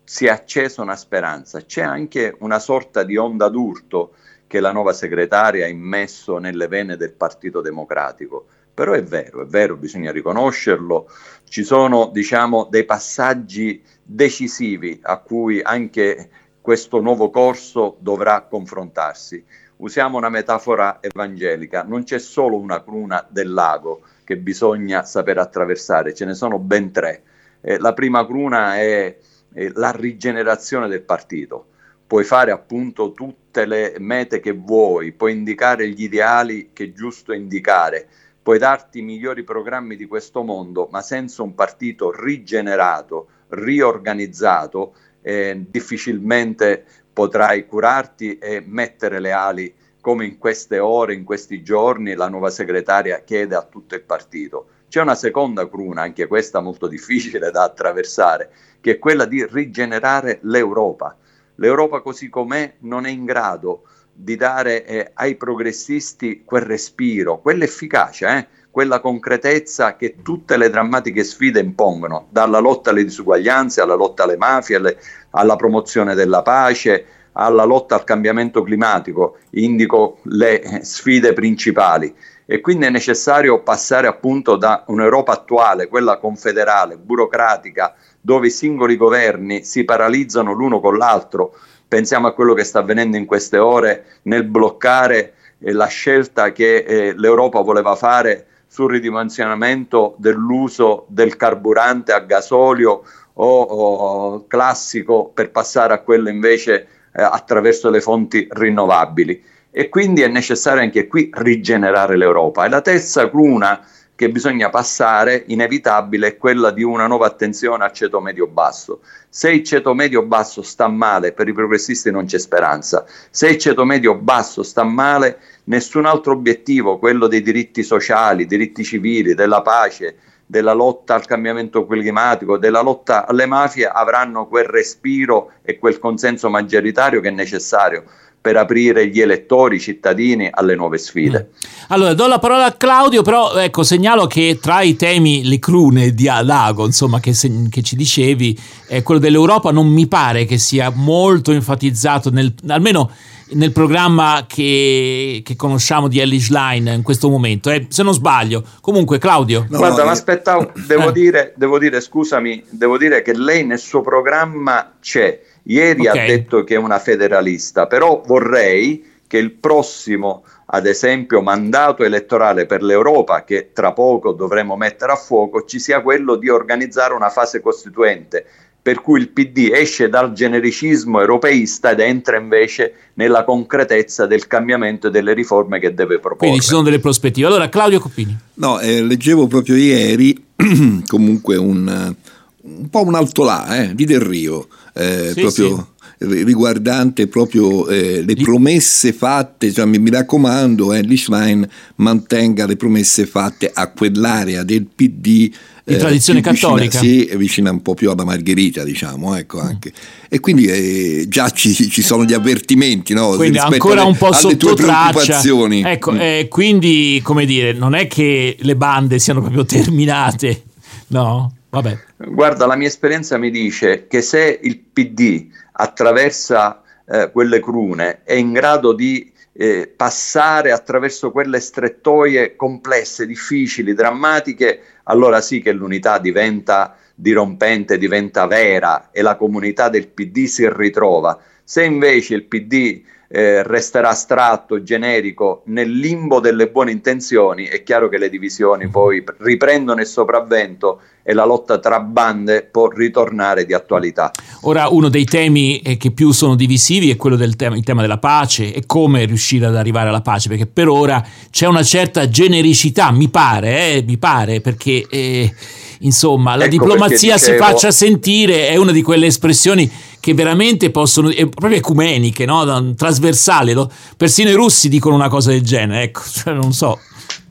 Si 0.03 0.27
è 0.27 0.31
accesa 0.31 0.83
una 0.83 0.97
speranza, 0.97 1.61
c'è 1.61 1.83
anche 1.83 2.35
una 2.41 2.59
sorta 2.59 3.03
di 3.05 3.17
onda 3.17 3.49
d'urto 3.49 4.15
che 4.47 4.59
la 4.59 4.73
nuova 4.73 4.93
segretaria 4.93 5.67
ha 5.67 5.69
immesso 5.69 6.39
nelle 6.39 6.67
vene 6.67 6.97
del 6.97 7.13
Partito 7.13 7.61
Democratico. 7.61 8.47
Però 8.73 8.93
è 8.93 9.03
vero, 9.03 9.43
è 9.43 9.47
vero, 9.47 9.77
bisogna 9.77 10.13
riconoscerlo. 10.13 11.09
Ci 11.45 11.65
sono, 11.65 12.11
diciamo, 12.13 12.69
dei 12.71 12.85
passaggi 12.85 13.83
decisivi 14.03 14.99
a 15.03 15.19
cui 15.19 15.61
anche 15.61 16.31
questo 16.61 17.01
nuovo 17.01 17.31
corso 17.31 17.97
dovrà 18.01 18.43
confrontarsi. 18.43 19.45
Usiamo 19.77 20.19
una 20.19 20.29
metafora 20.29 20.99
evangelica, 21.01 21.83
non 21.83 22.05
c'è 22.05 22.19
solo 22.19 22.59
una 22.59 22.83
cruna 22.83 23.27
del 23.29 23.53
lago 23.53 24.03
che 24.25 24.37
bisogna 24.37 25.05
saper 25.05 25.39
attraversare, 25.39 26.15
ce 26.15 26.25
ne 26.25 26.35
sono 26.35 26.59
ben 26.59 26.93
tre. 26.93 27.23
Eh, 27.61 27.79
la 27.79 27.95
prima 27.95 28.25
cruna 28.27 28.77
è, 28.77 29.17
è 29.53 29.71
la 29.75 29.91
rigenerazione 29.91 30.87
del 30.87 31.03
partito 31.03 31.67
puoi 32.11 32.25
fare 32.25 32.51
appunto 32.51 33.13
tutte 33.13 33.67
le 33.67 33.95
mete 34.01 34.41
che 34.41 34.51
vuoi, 34.51 35.13
puoi 35.13 35.31
indicare 35.31 35.89
gli 35.91 36.03
ideali 36.03 36.71
che 36.73 36.87
è 36.87 36.93
giusto 36.93 37.33
indicare, 37.33 38.09
puoi 38.43 38.59
darti 38.59 38.99
i 38.99 39.03
migliori 39.03 39.45
programmi 39.45 39.97
di 39.97 40.07
questo 40.07 40.43
mondo, 40.43 40.89
ma 40.91 41.03
senza 41.03 41.43
un 41.43 41.55
partito 41.55 42.11
rigenerato, 42.13 43.29
riorganizzato, 43.49 44.95
eh, 45.23 45.65
difficilmente 45.69 46.85
potrai 47.13 47.67
curarti 47.67 48.39
e 48.39 48.63
mettere 48.65 49.21
le 49.21 49.33
ali 49.33 49.75
come 50.01 50.25
in 50.25 50.39
queste 50.39 50.79
ore, 50.79 51.15
in 51.15 51.25
questi 51.25 51.63
giorni, 51.63 52.15
la 52.15 52.29
nuova 52.29 52.49
segretaria 52.49 53.23
chiede 53.23 53.55
a 53.55 53.63
tutto 53.63 53.95
il 53.95 54.03
partito. 54.03 54.69
C'è 54.89 55.03
una 55.03 55.15
seconda 55.15 55.69
cruna, 55.69 56.03
anche 56.03 56.27
questa 56.27 56.61
molto 56.61 56.89
difficile 56.89 57.51
da 57.51 57.65
attraversare, 57.65 58.51
che 58.81 58.93
è 58.93 58.99
quella 58.99 59.27
di 59.27 59.47
rigenerare 59.47 60.39
l'Europa 60.43 61.17
L'Europa 61.61 62.01
così 62.01 62.31
com'è 62.31 62.77
non 62.81 63.05
è 63.05 63.11
in 63.11 63.27
grado 63.27 63.83
di 64.23 64.37
dare 64.37 64.85
eh, 64.85 65.11
ai 65.15 65.37
progressisti 65.37 66.43
quel 66.45 66.63
respiro, 66.63 67.41
quell'efficacia, 67.41 68.39
eh, 68.39 68.47
quella 68.71 69.01
concretezza 69.01 69.97
che 69.97 70.17
tutte 70.23 70.57
le 70.57 70.71
drammatiche 70.71 71.25
sfide 71.25 71.61
impongono, 71.61 72.27
dalla 72.31 72.59
lotta 72.59 72.91
alle 72.91 73.05
disuguaglianze, 73.05 73.81
alla 73.81 73.95
lotta 73.95 74.25
alle 74.25 74.37
mafie, 74.37 74.77
alle, 74.77 74.99
alla 75.31 75.57
promozione 75.57 76.15
della 76.15 76.43
pace, 76.43 77.07
alla 77.33 77.65
lotta 77.65 77.95
al 77.95 78.05
cambiamento 78.05 78.63
climatico, 78.63 79.39
indico 79.51 80.19
le 80.25 80.61
eh, 80.61 80.85
sfide 80.85 81.33
principali 81.33 82.15
e 82.53 82.61
quindi 82.61 82.87
è 82.87 82.91
necessario 82.91 83.63
passare 83.63 84.09
appunto 84.09 84.57
da 84.57 84.83
un'Europa 84.89 85.31
attuale, 85.31 85.87
quella 85.87 86.19
confederale, 86.19 86.97
burocratica, 86.97 87.95
dove 88.21 88.49
i 88.49 88.51
singoli 88.51 88.97
governi 88.97 89.63
si 89.63 89.85
paralizzano 89.85 90.53
l'uno 90.53 90.81
con 90.81 90.97
l'altro. 90.97 91.55
Pensiamo 91.91 92.29
a 92.29 92.35
quello 92.35 92.55
che 92.55 92.63
sta 92.63 92.79
avvenendo 92.79 93.17
in 93.17 93.27
queste 93.27 93.59
ore 93.59 94.21
nel 94.23 94.45
bloccare 94.45 95.33
eh, 95.59 95.73
la 95.73 95.89
scelta 95.89 96.53
che 96.53 96.85
eh, 96.87 97.15
l'Europa 97.17 97.63
voleva 97.63 97.97
fare 97.97 98.47
sul 98.69 98.93
ridimensionamento 98.93 100.15
dell'uso 100.19 101.07
del 101.09 101.35
carburante 101.35 102.13
a 102.13 102.21
gasolio 102.21 103.03
o, 103.33 103.61
o 103.63 104.47
classico 104.47 105.33
per 105.35 105.51
passare 105.51 105.93
a 105.93 105.99
quello 105.99 106.29
invece 106.29 106.87
eh, 107.13 107.23
attraverso 107.23 107.91
le 107.91 108.01
fonti 108.01 108.47
rinnovabili 108.49 109.43
e 109.73 109.89
quindi 109.89 110.23
è 110.23 110.29
necessario 110.29 110.83
anche 110.83 111.09
qui 111.09 111.29
rigenerare 111.33 112.17
l'Europa. 112.17 112.67
E 112.67 112.69
la 112.69 112.83
terza 112.83 113.29
cruna 113.29 113.85
che 114.21 114.29
bisogna 114.29 114.69
passare, 114.69 115.45
inevitabile, 115.47 116.27
è 116.27 116.37
quella 116.37 116.71
di 116.73 116.83
una 116.83 117.07
nuova 117.07 117.25
attenzione 117.25 117.85
al 117.85 117.93
ceto 117.93 118.21
medio-basso. 118.21 119.01
Se 119.31 119.51
il 119.51 119.65
ceto 119.65 119.95
medio-basso 119.95 120.61
sta 120.61 120.89
male, 120.89 121.33
per 121.33 121.49
i 121.49 121.55
progressisti 121.55 122.11
non 122.11 122.27
c'è 122.27 122.39
speranza. 122.39 123.07
Se 123.31 123.49
il 123.49 123.57
ceto 123.57 123.87
medio-basso 123.87 124.63
sta 124.63 124.85
male, 124.85 125.39
nessun 125.65 126.05
altro 126.05 126.33
obiettivo, 126.33 126.99
quello 126.99 127.29
dei 127.29 127.41
diritti 127.41 127.83
sociali, 127.83 128.45
diritti 128.45 128.85
civili, 128.85 129.33
della 129.33 129.63
pace, 129.63 130.17
della 130.51 130.73
lotta 130.73 131.15
al 131.15 131.27
cambiamento 131.27 131.87
climatico, 131.87 132.59
della 132.59 132.81
lotta 132.81 133.25
alle 133.25 133.47
mafie, 133.47 133.87
avranno 133.87 134.49
quel 134.49 134.65
respiro 134.65 135.53
e 135.63 135.79
quel 135.79 136.01
consenso 136.01 136.51
maggioritario 136.51 137.21
che 137.21 137.29
è 137.29 137.31
necessario 137.31 138.03
per 138.41 138.57
aprire 138.57 139.07
gli 139.07 139.21
elettori, 139.21 139.77
i 139.77 139.81
cittadini 139.81 140.49
alle 140.51 140.75
nuove 140.75 140.99
sfide. 140.99 141.51
Mm. 141.53 141.71
Allora, 141.89 142.15
do 142.15 142.27
la 142.27 142.41
parola 142.41 142.65
a 142.65 142.73
Claudio, 142.73 143.23
però 143.23 143.55
ecco, 143.55 143.85
segnalo 143.85 144.27
che 144.27 144.59
tra 144.61 144.81
i 144.81 144.97
temi, 144.97 145.45
le 145.45 145.61
crune 145.61 146.13
di 146.15 146.27
Alago, 146.27 146.85
insomma, 146.85 147.21
che, 147.21 147.33
se, 147.33 147.69
che 147.71 147.83
ci 147.83 147.95
dicevi, 147.95 148.59
eh, 148.89 149.03
quello 149.03 149.21
dell'Europa 149.21 149.71
non 149.71 149.87
mi 149.87 150.09
pare 150.09 150.47
che 150.47 150.59
sia 150.59 150.91
molto 150.93 151.53
enfatizzato, 151.53 152.31
nel, 152.31 152.53
almeno 152.69 153.11
nel 153.53 153.73
programma 153.73 154.45
che, 154.49 155.43
che, 155.45 155.57
conosciamo 155.57 156.09
di 156.09 156.21
Ellis 156.21 156.51
Line 156.51 156.95
in 156.95 157.03
questo 157.03 157.29
momento, 157.29 157.71
eh, 157.71 157.87
se 157.89 158.03
non 158.03 158.13
sbaglio. 158.13 158.65
Comunque, 158.81 159.19
Claudio. 159.19 159.67
No, 159.69 159.79
Guarda, 159.79 160.05
ma 160.05 160.11
aspetta, 160.11 160.71
devo, 160.87 161.09
eh. 161.09 161.13
dire, 161.13 161.53
devo 161.57 161.79
dire, 161.79 162.01
scusami, 162.01 162.65
devo 162.71 162.99
dire 162.99 163.23
che 163.23 163.37
lei 163.37 163.65
nel 163.65 163.79
suo 163.79 164.01
programma 164.01 164.95
c'è 165.01 165.41
Ieri 165.65 166.07
okay. 166.07 166.19
ha 166.19 166.27
detto 166.27 166.65
che 166.65 166.75
è 166.75 166.79
una 166.79 166.99
federalista, 166.99 167.87
però 167.87 168.23
vorrei 168.25 169.09
che 169.27 169.39
il 169.39 169.53
prossimo, 169.53 170.45
ad 170.67 170.87
esempio, 170.87 171.43
mandato 171.43 172.03
elettorale 172.03 172.67
per 172.67 172.83
l'Europa, 172.83 173.45
che 173.45 173.71
tra 173.73 173.93
poco 173.93 174.33
dovremo 174.33 174.77
mettere 174.77 175.13
a 175.13 175.17
fuoco, 175.17 175.65
ci 175.65 175.79
sia 175.79 176.01
quello 176.01 176.35
di 176.35 176.49
organizzare 176.49 177.15
una 177.15 177.31
fase 177.31 177.61
costituente 177.61 178.47
per 178.83 179.03
cui 179.03 179.21
il 179.21 179.29
PD 179.29 179.71
esce 179.73 180.09
dal 180.09 180.33
genericismo 180.33 181.21
europeista 181.21 181.91
ed 181.91 182.01
entra 182.01 182.39
invece 182.39 182.95
nella 183.15 183.45
concretezza 183.45 184.27
del 184.27 184.47
cambiamento 184.47 185.09
e 185.09 185.11
delle 185.11 185.35
riforme 185.35 185.79
che 185.79 185.93
deve 185.93 186.19
proporre. 186.19 186.39
Quindi 186.39 186.61
ci 186.61 186.69
sono 186.69 186.83
delle 186.83 186.99
prospettive. 186.99 187.47
Allora, 187.47 187.69
Claudio 187.69 188.01
Coppini. 188.01 188.37
No, 188.55 188.81
eh, 188.81 189.03
leggevo 189.03 189.47
proprio 189.47 189.77
ieri 189.77 190.47
comunque 191.07 191.57
un, 191.57 192.15
un, 192.63 192.89
po' 192.89 193.05
un 193.05 193.15
alto 193.15 193.45
là 193.45 193.83
eh, 193.83 193.95
di 193.95 194.07
Del 194.07 194.21
Rio, 194.21 194.69
eh, 194.95 195.33
sì, 195.35 195.41
proprio... 195.41 195.77
Sì 195.77 195.85
riguardante 196.23 197.29
proprio 197.29 197.89
eh, 197.89 198.23
le 198.23 198.35
promesse 198.35 199.15
fatte, 199.15 199.73
cioè, 199.73 199.87
mi, 199.87 199.99
mi, 199.99 200.11
raccomando, 200.11 200.93
eh, 200.93 201.69
mantenga 201.97 202.67
le 202.67 202.77
promesse 202.77 203.25
fatte 203.25 203.71
a 203.73 203.91
quell'area 203.91 204.63
del 204.63 204.85
PD 204.85 205.51
di 205.95 205.99
tradizione 205.99 206.41
cattolica. 206.41 207.01
Vicina, 207.01 207.31
sì, 207.31 207.37
vicina 207.37 207.71
un 207.71 207.83
po' 207.83 207.95
più 207.95 208.11
alla 208.11 208.25
Margherita, 208.25 208.85
diciamo, 208.85 209.37
ecco 209.37 209.61
anche. 209.61 209.93
E 210.29 210.41
quindi 210.41 210.67
eh, 210.67 211.27
già 211.29 211.51
ci, 211.51 211.73
ci, 211.73 212.03
sono 212.03 212.25
gli 212.25 212.33
avvertimenti, 212.33 213.15
no? 213.15 213.31
Quindi 213.37 213.59
ancora 213.59 214.03
alle, 214.03 214.11
un 214.11 214.17
po' 214.17 214.33
sotto 214.33 214.75
traccia. 214.75 215.41
Ecco, 215.43 216.13
mm. 216.13 216.21
eh, 216.21 216.47
quindi, 216.49 217.21
come 217.23 217.45
dire, 217.45 217.73
non 217.73 217.95
è 217.95 218.07
che 218.07 218.57
le 218.59 218.77
bande 218.77 219.19
siano 219.19 219.41
proprio 219.41 219.65
terminate, 219.65 220.63
no? 221.09 221.55
Vabbè. 221.71 221.99
Guarda, 222.17 222.67
la 222.67 222.77
mia 222.77 222.89
esperienza 222.89 223.39
mi 223.39 223.51
dice 223.51 224.07
che 224.09 224.23
se 224.23 224.59
il 224.63 224.79
PD 224.79 225.47
attraversa 225.73 226.83
eh, 227.07 227.31
quelle 227.33 227.61
crune 227.61 228.23
è 228.25 228.35
in 228.35 228.53
grado 228.53 228.93
di 228.93 229.31
eh, 229.53 229.93
passare 229.95 230.73
attraverso 230.73 231.31
quelle 231.31 231.61
strettoie 231.61 232.57
complesse, 232.57 233.27
difficili, 233.27 233.95
drammatiche, 233.95 234.81
allora 235.05 235.41
sì 235.41 235.61
che 235.61 235.73
l'unità 235.73 236.19
diventa 236.19 236.97
dirompente, 237.15 237.99
diventa 237.99 238.47
vera 238.47 239.11
e 239.11 239.23
la 239.23 239.37
comunità 239.37 239.89
del 239.89 240.09
PD 240.09 240.47
si 240.47 240.69
ritrova. 240.71 241.39
Se 241.63 241.85
invece 241.85 242.35
il 242.35 242.45
PD 242.45 243.03
eh, 243.33 243.63
resterà 243.63 244.09
astratto, 244.09 244.83
generico, 244.83 245.63
nel 245.67 245.89
limbo 245.89 246.41
delle 246.41 246.69
buone 246.69 246.91
intenzioni, 246.91 247.67
è 247.67 247.85
chiaro 247.85 248.09
che 248.09 248.19
le 248.19 248.29
divisioni 248.29 248.89
poi 248.89 249.23
riprendono 249.39 250.01
il 250.01 250.07
sopravvento 250.07 251.01
e 251.23 251.33
la 251.33 251.45
lotta 251.45 251.79
tra 251.79 252.01
bande 252.01 252.67
può 252.69 252.89
ritornare 252.89 253.65
di 253.65 253.73
attualità. 253.73 254.33
Ora, 254.63 254.89
uno 254.89 255.09
dei 255.09 255.27
temi 255.27 255.79
eh, 255.79 255.97
che 255.97 256.11
più 256.11 256.33
sono 256.33 256.57
divisivi 256.57 257.11
è 257.11 257.17
quello 257.17 257.37
del 257.37 257.55
tema, 257.55 257.79
tema 257.83 258.01
della 258.01 258.19
pace 258.19 258.75
e 258.75 258.83
come 258.85 259.25
riuscire 259.27 259.67
ad 259.67 259.77
arrivare 259.77 260.09
alla 260.09 260.23
pace, 260.23 260.49
perché 260.49 260.67
per 260.67 260.89
ora 260.89 261.25
c'è 261.51 261.69
una 261.69 261.85
certa 261.85 262.29
genericità, 262.29 263.13
mi 263.13 263.29
pare, 263.29 263.93
eh, 263.93 264.05
mi 264.05 264.19
pare, 264.19 264.61
perché... 264.61 265.07
Eh, 265.09 265.55
insomma, 266.01 266.57
la 266.57 266.65
ecco 266.65 266.71
diplomazia 266.73 267.35
dicevo... 267.35 267.59
si 267.59 267.63
faccia 267.63 267.91
sentire 267.91 268.69
è 268.69 268.77
una 268.77 268.91
di 268.91 269.03
quelle 269.03 269.27
espressioni 269.27 269.91
che 270.21 270.35
veramente 270.35 270.91
possono, 270.91 271.31
è 271.31 271.49
proprio 271.49 271.79
ecumeniche, 271.79 272.45
no? 272.45 272.95
trasversali. 272.95 273.73
No? 273.73 273.91
Persino 274.17 274.51
i 274.51 274.55
russi 274.55 274.89
dicono 274.89 275.15
una 275.15 275.29
cosa 275.29 275.51
del 275.51 275.63
genere, 275.63 276.03
ecco, 276.03 276.23
cioè, 276.31 276.55
non 276.55 276.73
so. 276.73 277.01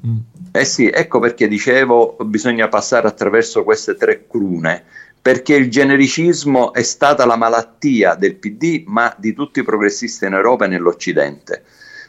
Mm. 0.05 0.17
Eh 0.51 0.65
sì, 0.65 0.87
ecco 0.87 1.19
perché 1.19 1.47
dicevo 1.47 2.17
bisogna 2.25 2.67
passare 2.69 3.07
attraverso 3.07 3.63
queste 3.63 3.95
tre 3.95 4.25
crune, 4.27 4.83
perché 5.21 5.55
il 5.55 5.69
genericismo 5.69 6.73
è 6.73 6.81
stata 6.81 7.25
la 7.25 7.35
malattia 7.35 8.15
del 8.15 8.35
PD, 8.35 8.83
ma 8.87 9.13
di 9.17 9.33
tutti 9.33 9.59
i 9.59 9.63
progressisti 9.63 10.25
in 10.25 10.33
Europa 10.33 10.65
e 10.65 10.69
nell'Occidente. 10.69 11.63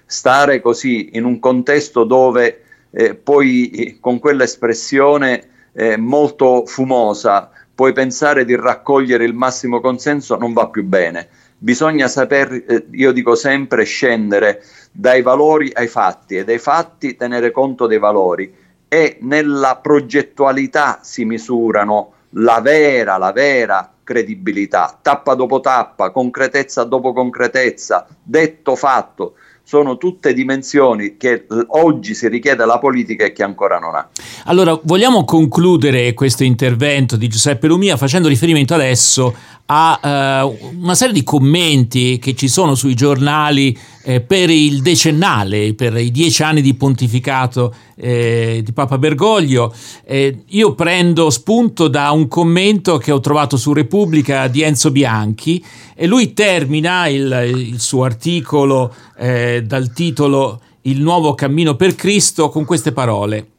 Stare 0.07 0.61
così 0.61 1.11
in 1.13 1.25
un 1.25 1.39
contesto 1.39 2.05
dove 2.05 2.63
eh, 2.91 3.15
poi 3.15 3.71
eh, 3.71 3.97
con 4.01 4.19
quell'espressione 4.19 5.49
eh, 5.73 5.97
molto 5.97 6.65
fumosa, 6.67 7.51
puoi 7.81 7.95
pensare 7.95 8.45
di 8.45 8.55
raccogliere 8.57 9.25
il 9.25 9.33
massimo 9.33 9.81
consenso, 9.81 10.37
non 10.37 10.53
va 10.53 10.69
più 10.69 10.85
bene. 10.85 11.31
Bisogna 11.57 12.09
saper, 12.09 12.53
eh, 12.53 12.87
io 12.91 13.11
dico 13.11 13.35
sempre, 13.35 13.85
scendere 13.85 14.63
dai 14.93 15.23
valori 15.23 15.71
ai 15.73 15.87
fatti 15.87 16.37
e 16.37 16.45
dai 16.45 16.59
fatti 16.59 17.17
tenere 17.17 17.51
conto 17.51 17.87
dei 17.87 17.99
valori. 17.99 18.55
E 18.87 19.17
nella 19.23 19.79
progettualità 19.81 20.99
si 21.01 21.25
misurano 21.25 22.13
la 22.33 22.61
vera, 22.61 23.17
la 23.17 23.33
vera 23.33 23.91
credibilità, 24.05 24.99
tappa 25.01 25.33
dopo 25.35 25.61
tappa, 25.61 26.11
concretezza 26.11 26.85
dopo 26.85 27.15
concretezza, 27.15 28.07
detto 28.23 28.77
fatto 28.77 29.37
sono 29.71 29.99
tutte 29.99 30.33
dimensioni 30.33 31.17
che 31.17 31.47
oggi 31.69 32.13
si 32.13 32.27
richiede 32.27 32.65
alla 32.65 32.81
politica 32.81 33.25
e 33.25 33.33
che 33.33 33.45
ancora 33.45 33.79
non 33.79 33.95
ha. 33.95 34.09
Allora, 34.47 34.77
vogliamo 34.83 35.25
concludere 35.25 36.13
questo 36.13 36.43
intervento 36.43 37.15
di 37.15 37.29
Giuseppe 37.29 37.69
Lumia 37.69 37.97
facendo 37.97 38.27
riferimento 38.27 38.75
adesso 38.75 39.33
a 39.73 40.43
uh, 40.43 40.69
una 40.81 40.97
serie 40.97 41.15
di 41.15 41.23
commenti 41.23 42.19
che 42.19 42.35
ci 42.35 42.49
sono 42.49 42.75
sui 42.75 42.95
giornali 42.95 43.77
eh, 44.03 44.21
per 44.21 44.51
il 44.51 44.83
decennale, 44.83 45.75
per 45.75 45.97
i 45.97 46.11
dieci 46.11 46.43
anni 46.43 46.61
di 46.61 46.75
pontificato 46.75 47.73
eh, 47.95 48.63
di 48.65 48.73
Papa 48.73 48.99
Bergoglio. 48.99 49.73
Eh, 50.05 50.43
io 50.49 50.75
prendo 50.75 51.31
spunto 51.31 51.87
da 51.87 52.11
un 52.11 52.27
commento 52.27 52.99
che 52.99 53.13
ho 53.13 53.21
trovato 53.21 53.57
su 53.57 53.73
Repubblica 53.73 54.49
di 54.49 54.63
Enzo 54.63 54.91
Bianchi 54.91 55.65
e 55.95 56.07
lui 56.09 56.33
termina 56.33 57.07
il, 57.07 57.53
il 57.55 57.81
suo 57.81 58.03
articolo 58.03 58.93
eh, 59.17 59.63
dal 59.65 59.93
titolo 59.93 60.61
Il 60.83 61.01
nuovo 61.01 61.35
cammino 61.35 61.77
per 61.77 61.95
Cristo 61.95 62.49
con 62.49 62.65
queste 62.65 62.91
parole. 62.91 63.51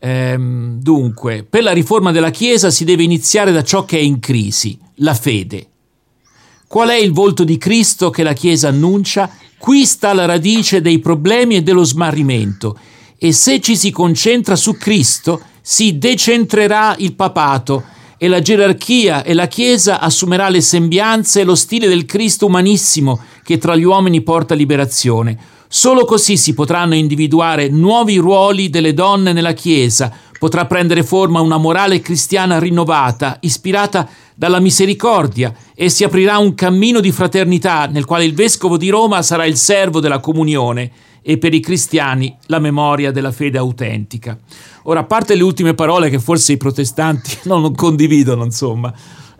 Ehm, 0.00 0.80
dunque, 0.80 1.44
per 1.48 1.62
la 1.62 1.72
riforma 1.72 2.12
della 2.12 2.30
Chiesa 2.30 2.70
si 2.70 2.84
deve 2.84 3.02
iniziare 3.02 3.52
da 3.52 3.62
ciò 3.62 3.84
che 3.84 3.98
è 3.98 4.02
in 4.02 4.20
crisi, 4.20 4.78
la 4.96 5.14
fede. 5.14 5.66
Qual 6.66 6.88
è 6.88 6.96
il 6.96 7.12
volto 7.12 7.44
di 7.44 7.56
Cristo 7.56 8.10
che 8.10 8.22
la 8.22 8.34
Chiesa 8.34 8.68
annuncia? 8.68 9.30
Qui 9.58 9.84
sta 9.84 10.12
la 10.12 10.26
radice 10.26 10.80
dei 10.80 10.98
problemi 10.98 11.56
e 11.56 11.62
dello 11.62 11.82
smarrimento. 11.82 12.78
E 13.18 13.32
se 13.32 13.60
ci 13.60 13.74
si 13.74 13.90
concentra 13.90 14.54
su 14.54 14.76
Cristo, 14.76 15.40
si 15.60 15.98
decentrerà 15.98 16.94
il 16.98 17.14
papato 17.14 17.84
e 18.16 18.28
la 18.28 18.40
gerarchia 18.40 19.22
e 19.22 19.32
la 19.32 19.46
Chiesa 19.46 20.00
assumerà 20.00 20.48
le 20.48 20.60
sembianze 20.60 21.40
e 21.40 21.44
lo 21.44 21.54
stile 21.54 21.88
del 21.88 22.04
Cristo 22.04 22.46
umanissimo 22.46 23.20
che 23.42 23.58
tra 23.58 23.74
gli 23.76 23.84
uomini 23.84 24.22
porta 24.22 24.54
liberazione 24.54 25.38
Solo 25.70 26.06
così 26.06 26.38
si 26.38 26.54
potranno 26.54 26.94
individuare 26.94 27.68
nuovi 27.68 28.16
ruoli 28.16 28.70
delle 28.70 28.94
donne 28.94 29.34
nella 29.34 29.52
Chiesa, 29.52 30.10
potrà 30.38 30.64
prendere 30.64 31.02
forma 31.02 31.42
una 31.42 31.58
morale 31.58 32.00
cristiana 32.00 32.58
rinnovata, 32.58 33.36
ispirata 33.40 34.08
dalla 34.34 34.60
misericordia 34.60 35.52
e 35.74 35.90
si 35.90 36.04
aprirà 36.04 36.38
un 36.38 36.54
cammino 36.54 37.00
di 37.00 37.12
fraternità 37.12 37.86
nel 37.86 38.06
quale 38.06 38.24
il 38.24 38.34
vescovo 38.34 38.78
di 38.78 38.88
Roma 38.88 39.20
sarà 39.20 39.44
il 39.44 39.56
servo 39.56 40.00
della 40.00 40.20
comunione 40.20 40.90
e 41.20 41.36
per 41.36 41.52
i 41.52 41.60
cristiani 41.60 42.34
la 42.46 42.60
memoria 42.60 43.10
della 43.10 43.32
fede 43.32 43.58
autentica. 43.58 44.38
Ora, 44.84 45.00
a 45.00 45.04
parte 45.04 45.34
le 45.34 45.42
ultime 45.42 45.74
parole 45.74 46.08
che 46.08 46.18
forse 46.18 46.52
i 46.52 46.56
protestanti 46.56 47.36
non 47.44 47.74
condividono, 47.74 48.44
insomma, 48.44 48.90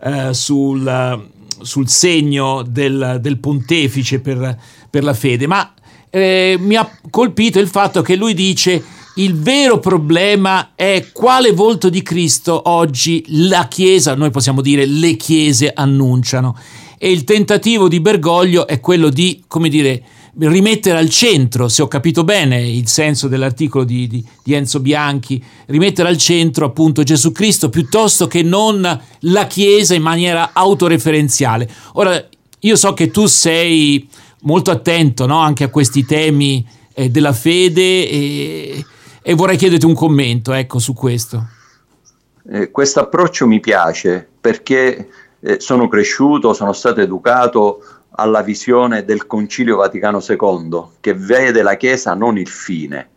eh, 0.03 0.31
sul, 0.33 1.27
sul, 1.59 1.87
segno 1.87 2.61
del, 2.61 3.17
del 3.19 3.39
pontefice 3.39 4.19
per, 4.19 4.55
per 4.87 5.03
la 5.03 5.15
fede, 5.15 5.47
ma 5.47 5.73
eh, 6.09 6.57
mi 6.59 6.75
ha 6.75 6.89
colpito 7.09 7.59
il 7.59 7.67
fatto 7.67 8.01
che 8.01 8.15
lui 8.15 8.33
dice 8.33 8.83
il 9.15 9.35
vero 9.35 9.79
problema 9.79 10.71
è 10.75 11.07
quale 11.11 11.51
volto 11.51 11.89
di 11.89 12.01
Cristo 12.01 12.69
oggi 12.69 13.23
la 13.27 13.67
Chiesa, 13.67 14.15
noi 14.15 14.31
possiamo 14.31 14.61
dire 14.61 14.85
le 14.85 15.15
Chiese 15.15 15.71
annunciano. 15.73 16.57
E 16.97 17.11
il 17.11 17.23
tentativo 17.23 17.87
di 17.87 17.99
Bergoglio 17.99 18.65
è 18.67 18.79
quello 18.79 19.09
di, 19.09 19.43
come 19.47 19.67
dire, 19.67 20.03
rimettere 20.37 20.97
al 20.97 21.09
centro, 21.09 21.67
se 21.67 21.81
ho 21.81 21.87
capito 21.87 22.23
bene 22.23 22.65
il 22.65 22.87
senso 22.87 23.27
dell'articolo 23.27 23.83
di, 23.83 24.07
di, 24.07 24.23
di, 24.43 24.53
Enzo 24.53 24.79
Bianchi, 24.79 25.43
rimettere 25.67 26.07
al 26.07 26.17
centro 26.17 26.65
appunto 26.65 27.03
Gesù 27.03 27.31
Cristo 27.31 27.69
piuttosto 27.69 28.27
che 28.27 28.41
non 28.41 29.01
la 29.19 29.47
Chiesa 29.47 29.95
in 29.95 30.01
maniera 30.01 30.51
autoreferenziale. 30.53 31.69
Ora, 31.93 32.25
io 32.59 32.75
so 32.75 32.93
che 32.93 33.11
tu 33.11 33.25
sei 33.25 34.07
molto 34.41 34.71
attento 34.71 35.25
no? 35.25 35.39
anche 35.39 35.63
a 35.63 35.69
questi 35.69 36.05
temi 36.05 36.65
eh, 36.93 37.09
della 37.09 37.33
fede 37.33 38.09
e, 38.09 38.85
e, 39.21 39.33
vorrei 39.33 39.57
chiederti 39.57 39.85
un 39.85 39.93
commento 39.93 40.53
ecco, 40.53 40.79
su 40.79 40.93
questo. 40.93 41.47
Eh, 42.51 42.71
questo 42.71 42.99
approccio 42.99 43.47
mi 43.47 43.59
piace 43.59 44.27
perché 44.39 45.09
eh, 45.39 45.59
sono 45.59 45.87
cresciuto, 45.87 46.53
sono 46.53 46.73
stato 46.73 47.01
educato 47.01 47.83
alla 48.11 48.41
visione 48.41 49.05
del 49.05 49.27
Concilio 49.27 49.77
Vaticano 49.77 50.23
II 50.27 50.83
che 50.99 51.13
vede 51.13 51.61
la 51.61 51.75
Chiesa 51.75 52.13
non 52.13 52.37
il 52.37 52.49
fine, 52.49 53.09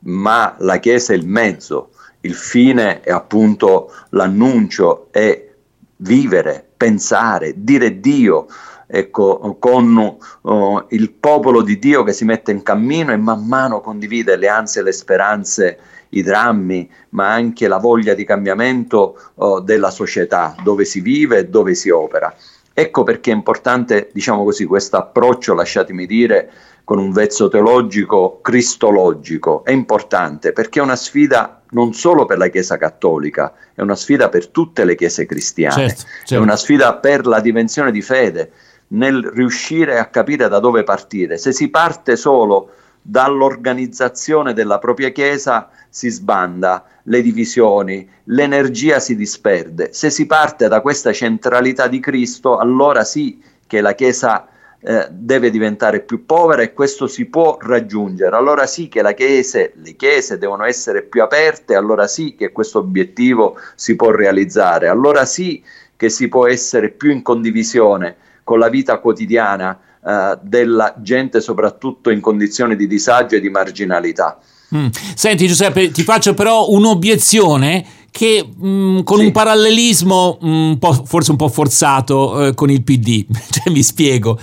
ma 0.00 0.54
la 0.58 0.78
Chiesa 0.78 1.14
il 1.14 1.26
mezzo. 1.26 1.90
Il 2.22 2.34
fine 2.34 3.00
è 3.00 3.10
appunto 3.10 3.90
l'annuncio, 4.10 5.08
è 5.10 5.48
vivere, 5.96 6.66
pensare, 6.76 7.54
dire 7.56 8.00
Dio, 8.00 8.46
ecco, 8.90 9.56
con 9.58 10.16
uh, 10.42 10.84
il 10.88 11.12
popolo 11.12 11.62
di 11.62 11.78
Dio 11.78 12.02
che 12.02 12.12
si 12.12 12.24
mette 12.24 12.50
in 12.50 12.62
cammino 12.62 13.12
e 13.12 13.16
man 13.16 13.46
mano 13.46 13.80
condivide 13.80 14.36
le 14.36 14.48
ansie 14.48 14.82
le 14.82 14.92
speranze 14.92 15.78
i 16.10 16.22
drammi, 16.22 16.90
ma 17.10 17.32
anche 17.32 17.68
la 17.68 17.78
voglia 17.78 18.14
di 18.14 18.24
cambiamento 18.24 19.16
oh, 19.36 19.60
della 19.60 19.90
società 19.90 20.54
dove 20.62 20.84
si 20.84 21.00
vive 21.00 21.38
e 21.38 21.46
dove 21.46 21.74
si 21.74 21.90
opera. 21.90 22.34
Ecco 22.72 23.02
perché 23.02 23.30
è 23.30 23.34
importante, 23.34 24.10
diciamo 24.12 24.42
così, 24.42 24.64
questo 24.64 24.96
approccio, 24.96 25.54
lasciatemi 25.54 26.06
dire, 26.06 26.50
con 26.84 26.98
un 26.98 27.12
vezzo 27.12 27.48
teologico 27.48 28.40
cristologico. 28.40 29.62
È 29.64 29.70
importante 29.70 30.52
perché 30.52 30.80
è 30.80 30.82
una 30.82 30.96
sfida 30.96 31.62
non 31.70 31.92
solo 31.92 32.24
per 32.24 32.38
la 32.38 32.48
Chiesa 32.48 32.76
cattolica, 32.76 33.52
è 33.74 33.80
una 33.80 33.94
sfida 33.94 34.28
per 34.28 34.48
tutte 34.48 34.84
le 34.84 34.94
chiese 34.94 35.26
cristiane, 35.26 35.88
certo, 35.88 36.02
certo. 36.02 36.34
è 36.34 36.38
una 36.38 36.56
sfida 36.56 36.96
per 36.96 37.26
la 37.26 37.40
dimensione 37.40 37.92
di 37.92 38.02
fede, 38.02 38.50
nel 38.92 39.24
riuscire 39.24 39.98
a 39.98 40.06
capire 40.06 40.48
da 40.48 40.58
dove 40.58 40.84
partire. 40.84 41.38
Se 41.38 41.52
si 41.52 41.68
parte 41.68 42.16
solo 42.16 42.70
dall'organizzazione 43.02 44.52
della 44.52 44.78
propria 44.78 45.10
Chiesa 45.10 45.70
si 45.88 46.08
sbanda, 46.08 46.84
le 47.04 47.22
divisioni, 47.22 48.08
l'energia 48.24 49.00
si 49.00 49.16
disperde. 49.16 49.92
Se 49.92 50.10
si 50.10 50.26
parte 50.26 50.68
da 50.68 50.80
questa 50.80 51.12
centralità 51.12 51.88
di 51.88 51.98
Cristo, 51.98 52.58
allora 52.58 53.04
sì 53.04 53.42
che 53.66 53.80
la 53.80 53.94
Chiesa 53.94 54.46
eh, 54.82 55.08
deve 55.10 55.50
diventare 55.50 56.00
più 56.00 56.24
povera 56.24 56.62
e 56.62 56.72
questo 56.72 57.06
si 57.06 57.26
può 57.26 57.58
raggiungere. 57.60 58.36
Allora 58.36 58.66
sì 58.66 58.88
che 58.88 59.02
chiese, 59.14 59.72
le 59.76 59.94
chiese 59.94 60.38
devono 60.38 60.64
essere 60.64 61.02
più 61.02 61.22
aperte, 61.22 61.74
allora 61.74 62.06
sì 62.06 62.34
che 62.34 62.52
questo 62.52 62.78
obiettivo 62.78 63.58
si 63.74 63.94
può 63.96 64.10
realizzare, 64.10 64.88
allora 64.88 65.24
sì 65.24 65.62
che 65.96 66.08
si 66.08 66.28
può 66.28 66.46
essere 66.46 66.90
più 66.90 67.10
in 67.10 67.22
condivisione 67.22 68.16
con 68.50 68.58
la 68.58 68.68
vita 68.68 68.98
quotidiana 68.98 69.78
eh, 70.04 70.36
della 70.42 70.96
gente, 70.98 71.40
soprattutto 71.40 72.10
in 72.10 72.20
condizioni 72.20 72.74
di 72.74 72.88
disagio 72.88 73.36
e 73.36 73.40
di 73.40 73.48
marginalità. 73.48 74.40
Mm. 74.74 74.88
Senti 75.14 75.46
Giuseppe, 75.46 75.92
ti 75.92 76.02
faccio 76.02 76.34
però 76.34 76.68
un'obiezione 76.68 77.86
che 78.10 78.44
mh, 78.44 78.68
mm, 78.68 79.00
con 79.02 79.18
sì. 79.18 79.26
un 79.26 79.30
parallelismo 79.30 80.38
mh, 80.40 80.48
mm, 80.48 80.72
un 80.80 81.02
forse 81.04 81.30
un 81.30 81.36
po' 81.36 81.46
forzato 81.46 82.46
eh, 82.46 82.54
con 82.54 82.70
il 82.70 82.82
PD, 82.82 83.24
cioè, 83.50 83.72
mi 83.72 83.84
spiego, 83.84 84.36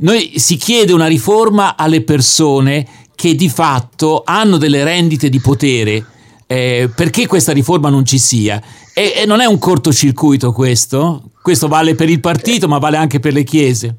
noi 0.00 0.34
si 0.36 0.56
chiede 0.56 0.92
una 0.92 1.06
riforma 1.06 1.74
alle 1.74 2.02
persone 2.02 2.86
che 3.14 3.34
di 3.34 3.48
fatto 3.48 4.24
hanno 4.26 4.58
delle 4.58 4.84
rendite 4.84 5.30
di 5.30 5.40
potere, 5.40 6.04
eh, 6.46 6.90
perché 6.94 7.26
questa 7.26 7.52
riforma 7.52 7.88
non 7.88 8.04
ci 8.04 8.18
sia? 8.18 8.60
E, 8.92 9.14
e 9.16 9.24
non 9.24 9.40
è 9.40 9.46
un 9.46 9.56
cortocircuito 9.56 10.52
questo? 10.52 11.30
Questo 11.44 11.68
vale 11.68 11.94
per 11.94 12.08
il 12.08 12.20
partito 12.20 12.68
ma 12.68 12.78
vale 12.78 12.96
anche 12.96 13.20
per 13.20 13.34
le 13.34 13.42
chiese? 13.42 13.96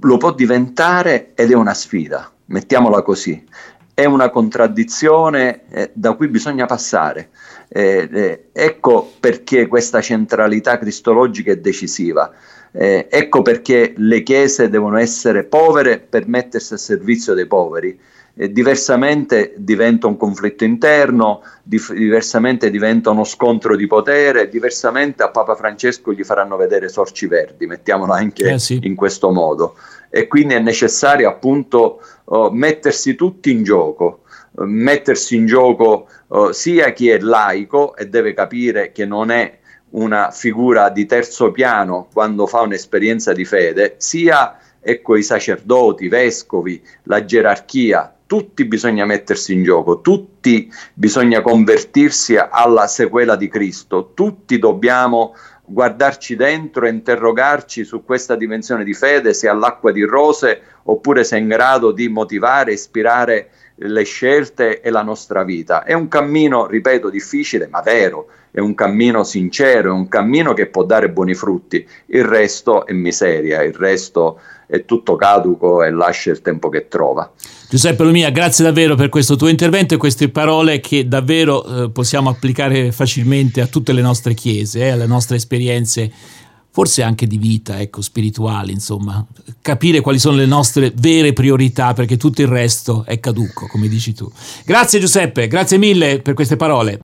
Lo 0.00 0.16
può 0.16 0.34
diventare 0.34 1.34
ed 1.36 1.52
è 1.52 1.54
una 1.54 1.72
sfida, 1.72 2.28
mettiamola 2.46 3.00
così 3.02 3.46
è 3.98 4.04
una 4.04 4.30
contraddizione 4.30 5.62
eh, 5.70 5.90
da 5.92 6.14
cui 6.14 6.28
bisogna 6.28 6.66
passare. 6.66 7.30
Eh, 7.68 8.08
eh, 8.12 8.44
ecco 8.52 9.12
perché 9.18 9.66
questa 9.66 10.00
centralità 10.00 10.78
cristologica 10.78 11.50
è 11.50 11.56
decisiva. 11.56 12.32
Eh, 12.70 13.08
ecco 13.10 13.42
perché 13.42 13.94
le 13.96 14.22
chiese 14.22 14.68
devono 14.68 14.98
essere 14.98 15.42
povere 15.42 15.98
per 15.98 16.28
mettersi 16.28 16.74
a 16.74 16.76
servizio 16.76 17.34
dei 17.34 17.48
poveri. 17.48 17.98
Eh, 18.40 18.52
diversamente 18.52 19.54
diventa 19.56 20.06
un 20.06 20.16
conflitto 20.16 20.62
interno, 20.62 21.42
dif- 21.60 21.92
diversamente 21.92 22.70
diventa 22.70 23.10
uno 23.10 23.24
scontro 23.24 23.74
di 23.74 23.88
potere, 23.88 24.48
diversamente 24.48 25.24
a 25.24 25.30
Papa 25.30 25.56
Francesco 25.56 26.12
gli 26.12 26.22
faranno 26.22 26.56
vedere 26.56 26.88
sorci 26.88 27.26
verdi, 27.26 27.66
mettiamolo 27.66 28.12
anche 28.12 28.52
eh 28.52 28.58
sì. 28.60 28.78
in 28.82 28.94
questo 28.94 29.32
modo. 29.32 29.74
E 30.08 30.28
quindi 30.28 30.54
è 30.54 30.60
necessario 30.60 31.28
appunto 31.28 32.00
oh, 32.26 32.52
mettersi 32.52 33.16
tutti 33.16 33.50
in 33.50 33.64
gioco, 33.64 34.20
mettersi 34.58 35.34
in 35.34 35.46
gioco 35.46 36.06
oh, 36.28 36.52
sia 36.52 36.92
chi 36.92 37.08
è 37.08 37.18
laico 37.18 37.96
e 37.96 38.06
deve 38.06 38.34
capire 38.34 38.92
che 38.92 39.04
non 39.04 39.32
è 39.32 39.58
una 39.90 40.30
figura 40.30 40.90
di 40.90 41.06
terzo 41.06 41.50
piano 41.50 42.06
quando 42.12 42.46
fa 42.46 42.60
un'esperienza 42.60 43.32
di 43.32 43.44
fede, 43.44 43.96
sia 43.96 44.58
ecco, 44.80 45.16
i 45.16 45.24
sacerdoti, 45.24 46.04
i 46.04 46.08
vescovi, 46.08 46.80
la 47.04 47.24
gerarchia, 47.24 48.12
tutti 48.28 48.66
bisogna 48.66 49.06
mettersi 49.06 49.54
in 49.54 49.64
gioco, 49.64 50.02
tutti 50.02 50.70
bisogna 50.92 51.40
convertirsi 51.40 52.36
alla 52.36 52.86
sequela 52.86 53.36
di 53.36 53.48
Cristo, 53.48 54.12
tutti 54.12 54.58
dobbiamo 54.58 55.34
guardarci 55.64 56.36
dentro 56.36 56.86
e 56.86 56.90
interrogarci 56.90 57.84
su 57.84 58.04
questa 58.04 58.36
dimensione 58.36 58.84
di 58.84 58.92
fede, 58.92 59.32
se 59.32 59.48
all'acqua 59.48 59.92
di 59.92 60.02
rose 60.02 60.60
oppure 60.84 61.24
se 61.24 61.36
è 61.36 61.40
in 61.40 61.48
grado 61.48 61.90
di 61.90 62.08
motivare, 62.08 62.74
ispirare 62.74 63.50
le 63.76 64.02
scelte 64.04 64.82
e 64.82 64.90
la 64.90 65.02
nostra 65.02 65.42
vita. 65.42 65.84
È 65.84 65.94
un 65.94 66.08
cammino, 66.08 66.66
ripeto, 66.66 67.08
difficile 67.08 67.66
ma 67.66 67.80
vero, 67.80 68.26
è 68.50 68.60
un 68.60 68.74
cammino 68.74 69.24
sincero, 69.24 69.90
è 69.90 69.92
un 69.92 70.08
cammino 70.08 70.52
che 70.52 70.66
può 70.66 70.84
dare 70.84 71.10
buoni 71.10 71.34
frutti, 71.34 71.86
il 72.06 72.24
resto 72.24 72.86
è 72.86 72.92
miseria, 72.92 73.62
il 73.62 73.74
resto 73.74 74.40
è 74.66 74.84
tutto 74.84 75.16
caduco 75.16 75.82
e 75.82 75.90
lascia 75.90 76.30
il 76.30 76.42
tempo 76.42 76.68
che 76.68 76.88
trova. 76.88 77.30
Giuseppe 77.70 78.02
Lumia, 78.04 78.30
grazie 78.30 78.64
davvero 78.64 78.94
per 78.94 79.08
questo 79.08 79.36
tuo 79.36 79.48
intervento 79.48 79.94
e 79.94 79.98
queste 79.98 80.28
parole 80.28 80.80
che 80.80 81.08
davvero 81.08 81.84
eh, 81.84 81.90
possiamo 81.90 82.30
applicare 82.30 82.92
facilmente 82.92 83.60
a 83.60 83.66
tutte 83.66 83.92
le 83.92 84.02
nostre 84.02 84.34
chiese, 84.34 84.80
eh, 84.80 84.90
alle 84.90 85.06
nostre 85.06 85.36
esperienze 85.36 86.10
forse 86.78 87.02
anche 87.02 87.26
di 87.26 87.38
vita, 87.38 87.80
ecco, 87.80 88.00
spirituali, 88.00 88.70
insomma, 88.70 89.26
capire 89.60 90.00
quali 90.00 90.20
sono 90.20 90.36
le 90.36 90.46
nostre 90.46 90.92
vere 90.94 91.32
priorità 91.32 91.92
perché 91.92 92.16
tutto 92.16 92.40
il 92.40 92.46
resto 92.46 93.02
è 93.04 93.18
caduco, 93.18 93.66
come 93.66 93.88
dici 93.88 94.14
tu. 94.14 94.30
Grazie 94.64 95.00
Giuseppe, 95.00 95.48
grazie 95.48 95.76
mille 95.76 96.20
per 96.20 96.34
queste 96.34 96.54
parole. 96.54 96.96